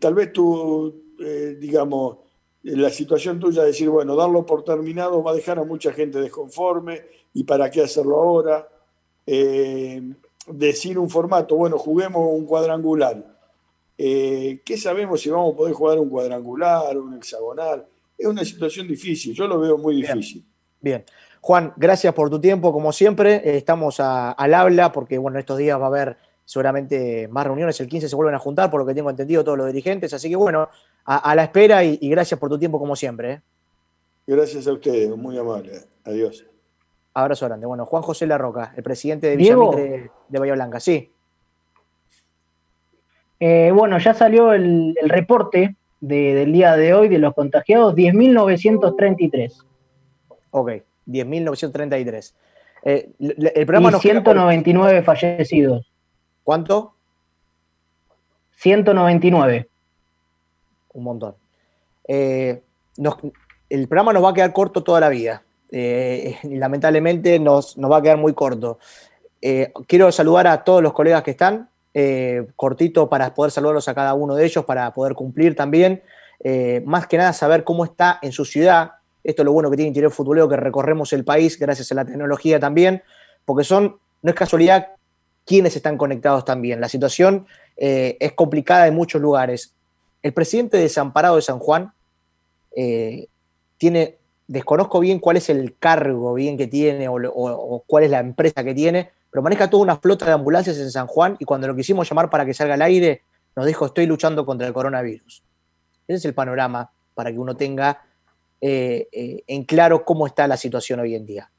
[0.00, 1.14] tal vez tú,
[1.58, 2.18] digamos,
[2.62, 6.20] la situación tuya de decir, bueno, darlo por terminado va a dejar a mucha gente
[6.20, 7.02] desconforme
[7.32, 8.68] y para qué hacerlo ahora.
[10.46, 13.29] Decir un formato, bueno, juguemos un cuadrangular.
[14.02, 17.84] Eh, ¿Qué sabemos si vamos a poder jugar un cuadrangular, un hexagonal?
[18.16, 20.42] Es una situación difícil, yo lo veo muy difícil.
[20.80, 21.04] Bien.
[21.42, 23.36] Juan, gracias por tu tiempo, como siempre.
[23.44, 27.78] Eh, Estamos a- al habla porque, bueno, estos días va a haber seguramente más reuniones.
[27.80, 30.14] El 15 se vuelven a juntar, por lo que tengo entendido, todos los dirigentes.
[30.14, 30.68] Así que, bueno,
[31.04, 33.32] a, a la espera y, y gracias por tu tiempo, como siempre.
[33.32, 33.40] ¿eh?
[34.26, 35.72] Gracias a ustedes, muy amable.
[36.04, 36.46] Adiós.
[37.12, 37.66] Abrazo grande.
[37.66, 39.36] Bueno, Juan José Larroca, el presidente de.
[39.36, 40.80] Villamitre de Bahía Blanca.
[40.80, 41.10] Sí.
[43.40, 47.94] Eh, bueno, ya salió el, el reporte de- del día de hoy de los contagiados,
[47.94, 49.64] 10.933.
[50.50, 50.70] Ok,
[51.06, 52.34] 10.933.
[52.84, 55.90] Eh, el programa Y nos queda por- 199 fallecidos.
[56.44, 56.94] ¿Cuánto?
[58.56, 59.68] 199.
[60.92, 61.34] Un montón.
[62.06, 62.62] Eh,
[62.98, 63.16] nos-
[63.68, 65.42] el programa nos va a quedar corto toda la vida.
[65.70, 68.78] Eh, lamentablemente nos, nos va a quedar muy corto.
[69.86, 74.14] Quiero saludar a todos los colegas que están, eh, cortito para poder saludarlos a cada
[74.14, 76.02] uno de ellos, para poder cumplir también.
[76.42, 78.92] Eh, más que nada saber cómo está en su ciudad.
[79.24, 82.04] Esto es lo bueno que tiene Interior Futbolero, que recorremos el país gracias a la
[82.04, 83.02] tecnología también,
[83.44, 84.88] porque son, no es casualidad,
[85.44, 86.80] quienes están conectados también.
[86.80, 89.74] La situación eh, es complicada en muchos lugares.
[90.22, 91.92] El presidente desamparado de San Juan
[93.78, 94.16] tiene,
[94.46, 98.74] desconozco bien cuál es el cargo bien que tiene o cuál es la empresa que
[98.74, 102.08] tiene, pero maneja toda una flota de ambulancias en San Juan y cuando lo quisimos
[102.08, 103.22] llamar para que salga al aire,
[103.54, 105.42] nos dijo estoy luchando contra el coronavirus.
[106.08, 108.02] Ese es el panorama para que uno tenga
[108.60, 111.50] eh, eh, en claro cómo está la situación hoy en día.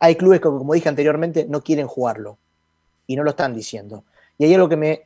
[0.00, 2.38] Hay clubes que, como dije anteriormente, no quieren jugarlo
[3.06, 4.04] y no lo están diciendo.
[4.38, 5.02] Y hay algo que, me,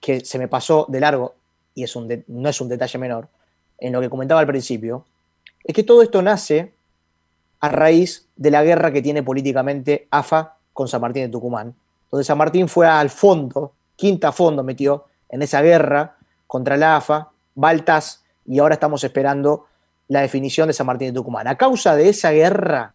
[0.00, 1.34] que se me pasó de largo,
[1.74, 1.96] y es
[2.26, 3.28] no es un detalle menor,
[3.78, 5.06] en lo que comentaba al principio,
[5.62, 6.74] es que todo esto nace
[7.60, 11.74] a raíz de la guerra que tiene políticamente AFA con San Martín de Tucumán,
[12.10, 16.16] donde San Martín fue al fondo, quinta fondo metió en esa guerra
[16.46, 19.66] contra la AFA, Baltas, y ahora estamos esperando
[20.08, 21.48] la definición de San Martín de Tucumán.
[21.48, 22.92] A causa de esa guerra,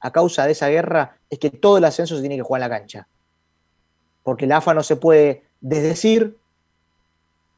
[0.00, 2.68] a causa de esa guerra, es que todo el ascenso se tiene que jugar en
[2.68, 3.08] la cancha.
[4.22, 6.36] Porque la AFA no se puede desdecir.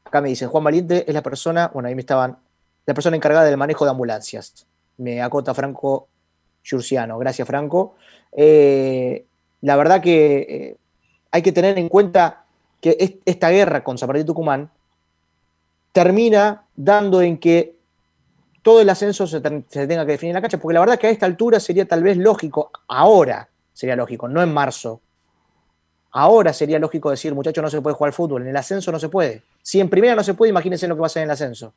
[0.05, 2.37] Acá me dicen, Juan Valiente es la persona, bueno, ahí me estaban,
[2.85, 4.65] la persona encargada del manejo de ambulancias.
[4.97, 6.07] Me acota Franco
[6.63, 7.17] Yurciano.
[7.17, 7.95] Gracias, Franco.
[8.31, 9.25] Eh,
[9.61, 10.77] la verdad que eh,
[11.31, 12.43] hay que tener en cuenta
[12.81, 14.69] que es- esta guerra con San Martín Tucumán
[15.91, 17.75] termina dando en que
[18.61, 21.09] todo el ascenso se tenga que definir en la cancha, porque la verdad que a
[21.09, 25.01] esta altura sería tal vez lógico, ahora sería lógico, no en marzo.
[26.11, 28.99] Ahora sería lógico decir, muchachos, no se puede jugar al fútbol, en el ascenso no
[28.99, 29.43] se puede.
[29.61, 31.73] Si en primera no se puede, imagínense lo que va a ser en el ascenso.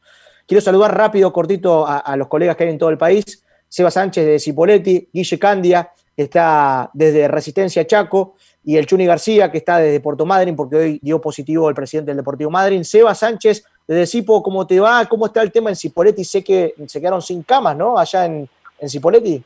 [0.46, 3.24] Quiero saludar rápido, cortito, a, a los colegas que hay en todo el país.
[3.68, 9.50] Seba Sánchez de Cipoletti, Guille Candia, que está desde Resistencia Chaco, y el Chuni García,
[9.50, 12.84] que está desde Puerto Madryn, porque hoy dio positivo el presidente del Deportivo Madryn.
[12.84, 15.06] Seba Sánchez, desde Cipo, ¿cómo te va?
[15.06, 16.24] ¿Cómo está el tema en Cipoletti?
[16.24, 17.98] Sé que se quedaron sin camas, ¿no?
[17.98, 18.48] Allá en,
[18.78, 19.42] en Cipoletti.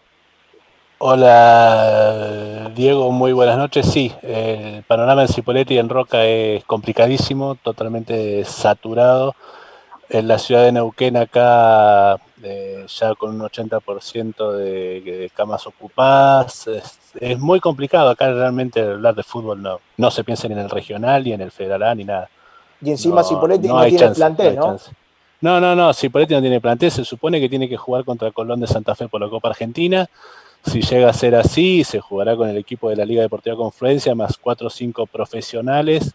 [0.99, 3.87] Hola Diego, muy buenas noches.
[3.87, 9.35] Sí, el panorama en Cipolletti en Roca es complicadísimo, totalmente saturado.
[10.09, 16.66] En la ciudad de Neuquén acá eh, ya con un 80% de, de camas ocupadas.
[16.66, 19.62] Es, es muy complicado acá realmente hablar de fútbol.
[19.62, 22.28] No, no se piensa ni en el regional, ni en el federal A, ni nada.
[22.82, 24.76] Y encima No, Cipoletti no, tiene chance, plantel, ¿no?
[25.40, 28.61] No, no, no, Cipolletti no tiene plantel, se supone que tiene que jugar contra Colón
[28.61, 30.09] de Santa Fe por la Copa Argentina.
[30.64, 34.14] Si llega a ser así, se jugará con el equipo de la Liga Deportiva Confluencia,
[34.14, 36.14] más cuatro o cinco profesionales.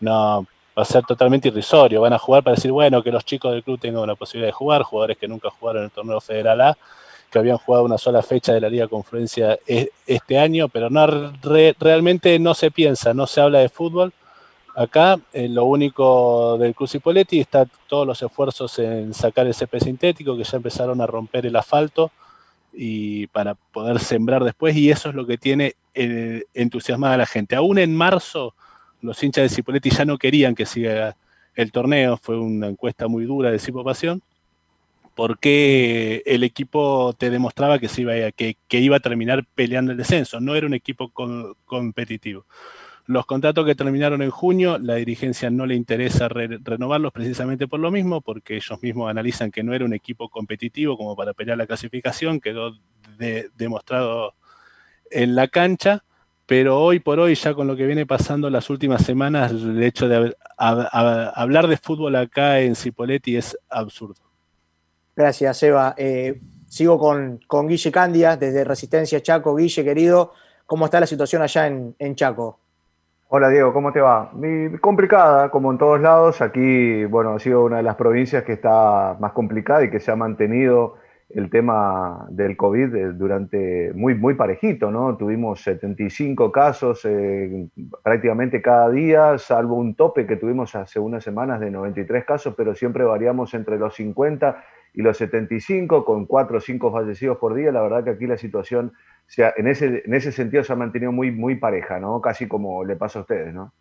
[0.00, 0.46] No,
[0.76, 2.02] va a ser totalmente irrisorio.
[2.02, 4.52] Van a jugar para decir, bueno, que los chicos del club tengan una posibilidad de
[4.52, 6.78] jugar, jugadores que nunca jugaron en el torneo federal A,
[7.30, 11.06] que habían jugado una sola fecha de la Liga Conferencia e, este año, pero no
[11.78, 14.12] realmente no se piensa, no se habla de fútbol.
[14.74, 19.80] Acá eh, lo único del Cruz Poletti está todos los esfuerzos en sacar el césped
[19.80, 22.10] sintético, que ya empezaron a romper el asfalto
[22.74, 27.26] y para poder sembrar después, y eso es lo que tiene eh, entusiasmada a la
[27.26, 27.56] gente.
[27.56, 28.52] Aún en marzo,
[29.06, 31.16] los hinchas de Cipoletti ya no querían que siga
[31.54, 34.22] el torneo, fue una encuesta muy dura de Cipopasión,
[35.14, 40.40] porque el equipo te demostraba que, se iba, que, iba a terminar peleando el descenso,
[40.40, 41.10] no era un equipo
[41.64, 42.44] competitivo.
[43.06, 47.90] Los contratos que terminaron en junio, la dirigencia no le interesa renovarlos precisamente por lo
[47.90, 51.66] mismo, porque ellos mismos analizan que no era un equipo competitivo como para pelear la
[51.66, 52.76] clasificación, quedó
[53.56, 54.34] demostrado
[55.10, 56.02] en la cancha,
[56.46, 60.08] pero hoy por hoy, ya con lo que viene pasando las últimas semanas, el hecho
[60.08, 64.22] de hablar de fútbol acá en Cipoletti es absurdo.
[65.16, 65.94] Gracias, Eva.
[65.96, 69.56] Eh, sigo con, con, Guille Candia, desde Resistencia Chaco.
[69.56, 70.32] Guille, querido,
[70.66, 72.60] ¿cómo está la situación allá en, en Chaco?
[73.28, 74.30] Hola Diego, ¿cómo te va?
[74.80, 76.40] complicada, como en todos lados.
[76.42, 80.12] Aquí, bueno, ha sido una de las provincias que está más complicada y que se
[80.12, 80.94] ha mantenido
[81.28, 85.16] el tema del COVID durante muy, muy parejito, ¿no?
[85.16, 87.68] Tuvimos 75 casos eh,
[88.02, 92.74] prácticamente cada día, salvo un tope que tuvimos hace unas semanas de 93 casos, pero
[92.74, 94.64] siempre variamos entre los 50
[94.94, 97.72] y los 75, con 4 o 5 fallecidos por día.
[97.72, 98.92] La verdad que aquí la situación
[99.26, 102.20] sea, en, ese, en ese sentido se ha mantenido muy, muy pareja, ¿no?
[102.20, 103.72] Casi como le pasa a ustedes, ¿no?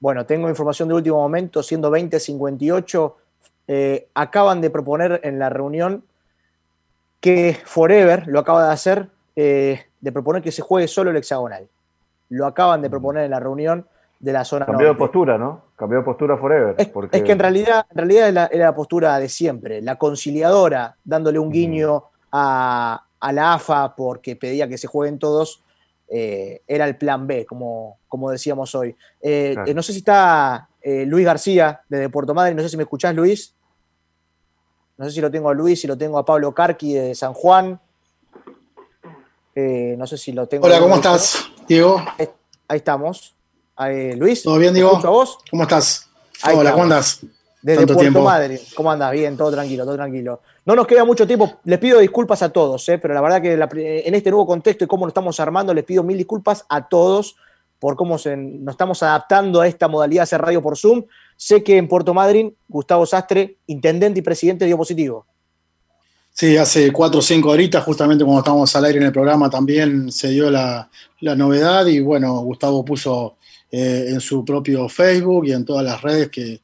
[0.00, 3.16] Bueno, tengo información de último momento, siendo 2058,
[3.68, 6.04] eh, acaban de proponer en la reunión
[7.20, 11.68] que Forever lo acaba de hacer, eh, de proponer que se juegue solo el hexagonal.
[12.28, 13.86] Lo acaban de proponer en la reunión
[14.20, 15.62] de la zona Cambió de postura, ¿no?
[15.76, 16.74] Cambió de postura Forever.
[16.76, 21.38] Es, es que en realidad, en realidad era, la postura de siempre, la conciliadora, dándole
[21.38, 25.62] un guiño a, a la AFA porque pedía que se jueguen todos,
[26.10, 28.96] eh, era el plan B, como, como decíamos hoy.
[29.20, 30.68] Eh, eh, no sé si está
[31.06, 33.54] Luis García desde Puerto Madre, no sé si me escuchás, Luis.
[34.98, 37.32] No sé si lo tengo a Luis, si lo tengo a Pablo Carqui de San
[37.32, 37.80] Juan.
[39.54, 40.66] no sé si lo tengo.
[40.66, 42.02] Hola, ¿cómo estás, Diego?
[42.66, 43.36] Ahí estamos.
[44.16, 44.42] Luis.
[44.42, 44.96] ¿Todo bien, Diego?
[44.96, 45.38] ¿A vos?
[45.48, 46.10] ¿Cómo estás?
[46.52, 47.20] Hola, ¿cómo andás?
[47.62, 48.60] Desde Puerto Madre.
[48.74, 49.12] ¿Cómo andas?
[49.12, 50.40] Bien, todo tranquilo, todo tranquilo.
[50.66, 51.60] No nos queda mucho tiempo.
[51.62, 52.98] Les pido disculpas a todos, ¿eh?
[52.98, 56.02] pero la verdad que en este nuevo contexto y cómo nos estamos armando, les pido
[56.02, 57.36] mil disculpas a todos
[57.78, 61.04] por cómo nos estamos adaptando a esta modalidad de hacer radio por Zoom.
[61.38, 65.24] Sé que en Puerto Madryn, Gustavo Sastre, intendente y presidente, dio positivo.
[66.32, 70.10] Sí, hace cuatro o cinco horitas, justamente cuando estábamos al aire en el programa, también
[70.12, 73.38] se dio la, novedad y bueno, Gustavo puso
[73.70, 76.60] eh, en su propio Facebook y en todas las redes que,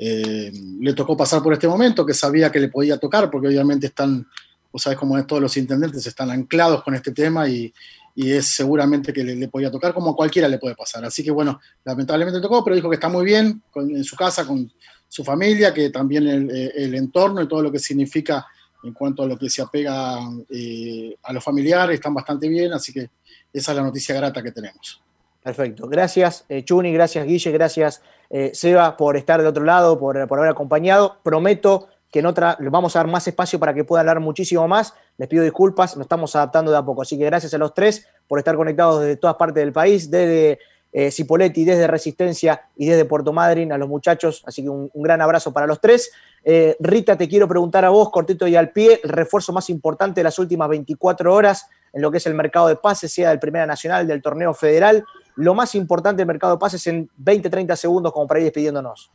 [0.00, 3.88] eh, le tocó pasar por este momento, que sabía que le podía tocar, porque obviamente
[3.88, 4.28] están,
[4.70, 7.72] vos sabés cómo es, todos los intendentes están anclados con este tema y,
[8.20, 11.04] es seguramente que le, podía tocar, como a cualquiera le puede pasar.
[11.04, 14.70] Así que bueno, lamentablemente tocó, pero dijo que está muy bien en su casa, con
[15.08, 18.46] su familia, que también el, entorno y todo lo que significa
[18.82, 20.18] en cuanto a lo que se apega
[20.50, 23.10] eh, a los familiares, están bastante bien, así que
[23.52, 25.00] esa es la noticia grata que tenemos.
[25.42, 25.88] Perfecto.
[25.88, 30.50] Gracias, eh, Chuni, gracias, Guille, gracias, eh, Seba, por estar de otro lado, por, haber
[30.50, 31.18] acompañado.
[31.22, 34.94] Prometo que en otra vamos a dar más espacio para que puedan hablar muchísimo más.
[35.16, 37.02] Les pido disculpas, nos estamos adaptando de a poco.
[37.02, 40.58] Así que gracias a los tres por estar conectados desde todas partes del país, desde
[40.92, 44.42] eh, Cipoletti, desde Resistencia y desde Puerto Madryn, a los muchachos.
[44.46, 46.10] Así que un, gran abrazo para los tres.
[46.44, 50.20] Eh, Rita, te quiero preguntar a vos, cortito y al pie, el refuerzo más importante
[50.20, 53.38] de las últimas 24 horas en lo que es el mercado de pases, sea del
[53.38, 55.04] Primera Nacional, del Torneo Federal
[55.38, 59.08] lo más importante del mercado de pases en 20, 30 segundos como para ir despidiéndonos.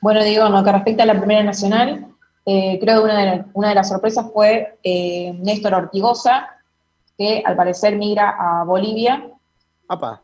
[0.00, 2.06] Bueno, digo, en lo que respecta a la Primera Nacional,
[2.46, 6.48] eh, creo que una de, una de, las sorpresas fue eh, Néstor Ortigosa,
[7.16, 9.30] que al parecer migra a Bolivia.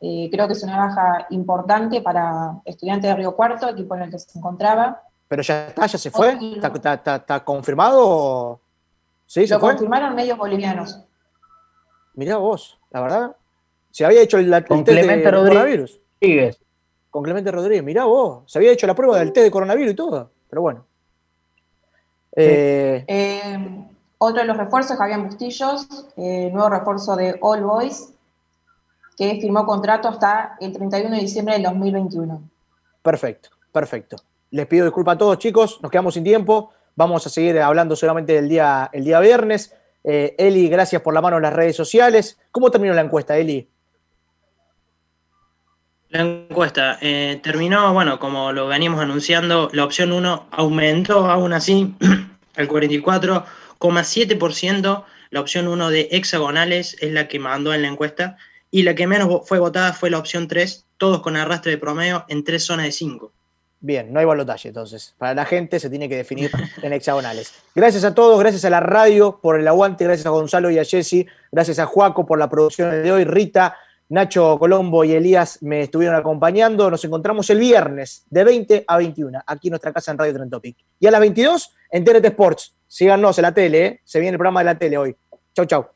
[0.01, 4.11] Eh, creo que es una baja importante para estudiantes de Río Cuarto, equipo en el
[4.11, 5.03] que se encontraba.
[5.29, 8.61] Pero ya está, ya se fue, ¿Está, confirmado?
[9.27, 11.01] ¿Sí, Lo confirmaron medios bolivianos.
[12.14, 13.37] Mirá vos, la verdad.
[13.91, 16.01] Se había hecho el, el test de, coronavirus.
[17.15, 18.43] Con Clemente Rodríguez, mirá vos.
[18.47, 20.33] Se había hecho la prueba del test de coronavirus y todo.
[20.51, 20.85] Pero bueno.
[22.35, 23.87] Eh, eh,
[24.19, 25.87] otro de los refuerzos, Javier Bustillos,
[26.17, 28.12] eh, nuevo refuerzo de All Boys,
[29.17, 32.43] que firmó contrato hasta el 31 de diciembre del 2021.
[33.01, 34.17] Perfecto, perfecto.
[34.51, 35.81] Les pido disculpas a todos, chicos.
[35.83, 36.73] Nos quedamos sin tiempo.
[36.97, 39.73] Vamos a seguir hablando solamente del día, el día viernes.
[40.03, 42.41] Eli, gracias por la mano en las redes sociales.
[42.51, 43.71] ¿Cómo terminó la encuesta, Eli?
[46.15, 51.93] La encuesta eh, terminó, bueno, como lo veníamos anunciando, la opción 1 aumentó aún así
[52.57, 55.05] al 44,7%.
[55.31, 58.37] La opción 1 de hexagonales es la que mandó en la encuesta
[58.71, 62.25] y la que menos fue votada fue la opción 3, todos con arrastre de promedio
[62.29, 63.33] en tres zonas de 5.
[63.81, 65.17] Bien, no hay balotaje entonces.
[65.19, 67.55] Para la gente se tiene que definir en hexagonales.
[67.75, 70.85] Gracias a todos, gracias a la radio por el aguante, gracias a Gonzalo y a
[70.85, 73.77] Jessy, gracias a Juaco por la producción de hoy, Rita,
[74.09, 76.91] Nacho Colombo y Elías me estuvieron acompañando.
[76.91, 80.51] Nos encontramos el viernes de 20 a 21 aquí en nuestra casa en Radio Trend
[80.51, 80.77] Topic.
[81.01, 82.77] Y a las 22 en TNT Sports.
[82.87, 84.01] Síganos en la tele, ¿eh?
[84.05, 85.17] se viene el programa de la tele hoy.
[85.55, 85.94] Chau, chau.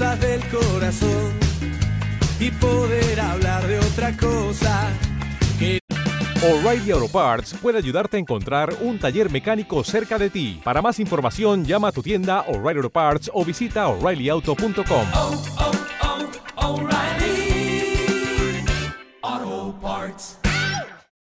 [0.00, 1.32] Cosas del corazón
[2.38, 4.88] y poder hablar de otra cosa.
[6.42, 10.58] O'Reilly Auto Parts puede ayudarte a encontrar un taller mecánico cerca de ti.
[10.64, 15.06] Para más información, llama a tu tienda O'Reilly Auto Parts o visita oreillyauto.com.
[15.14, 16.88] oh,
[19.22, 20.39] Auto Parts.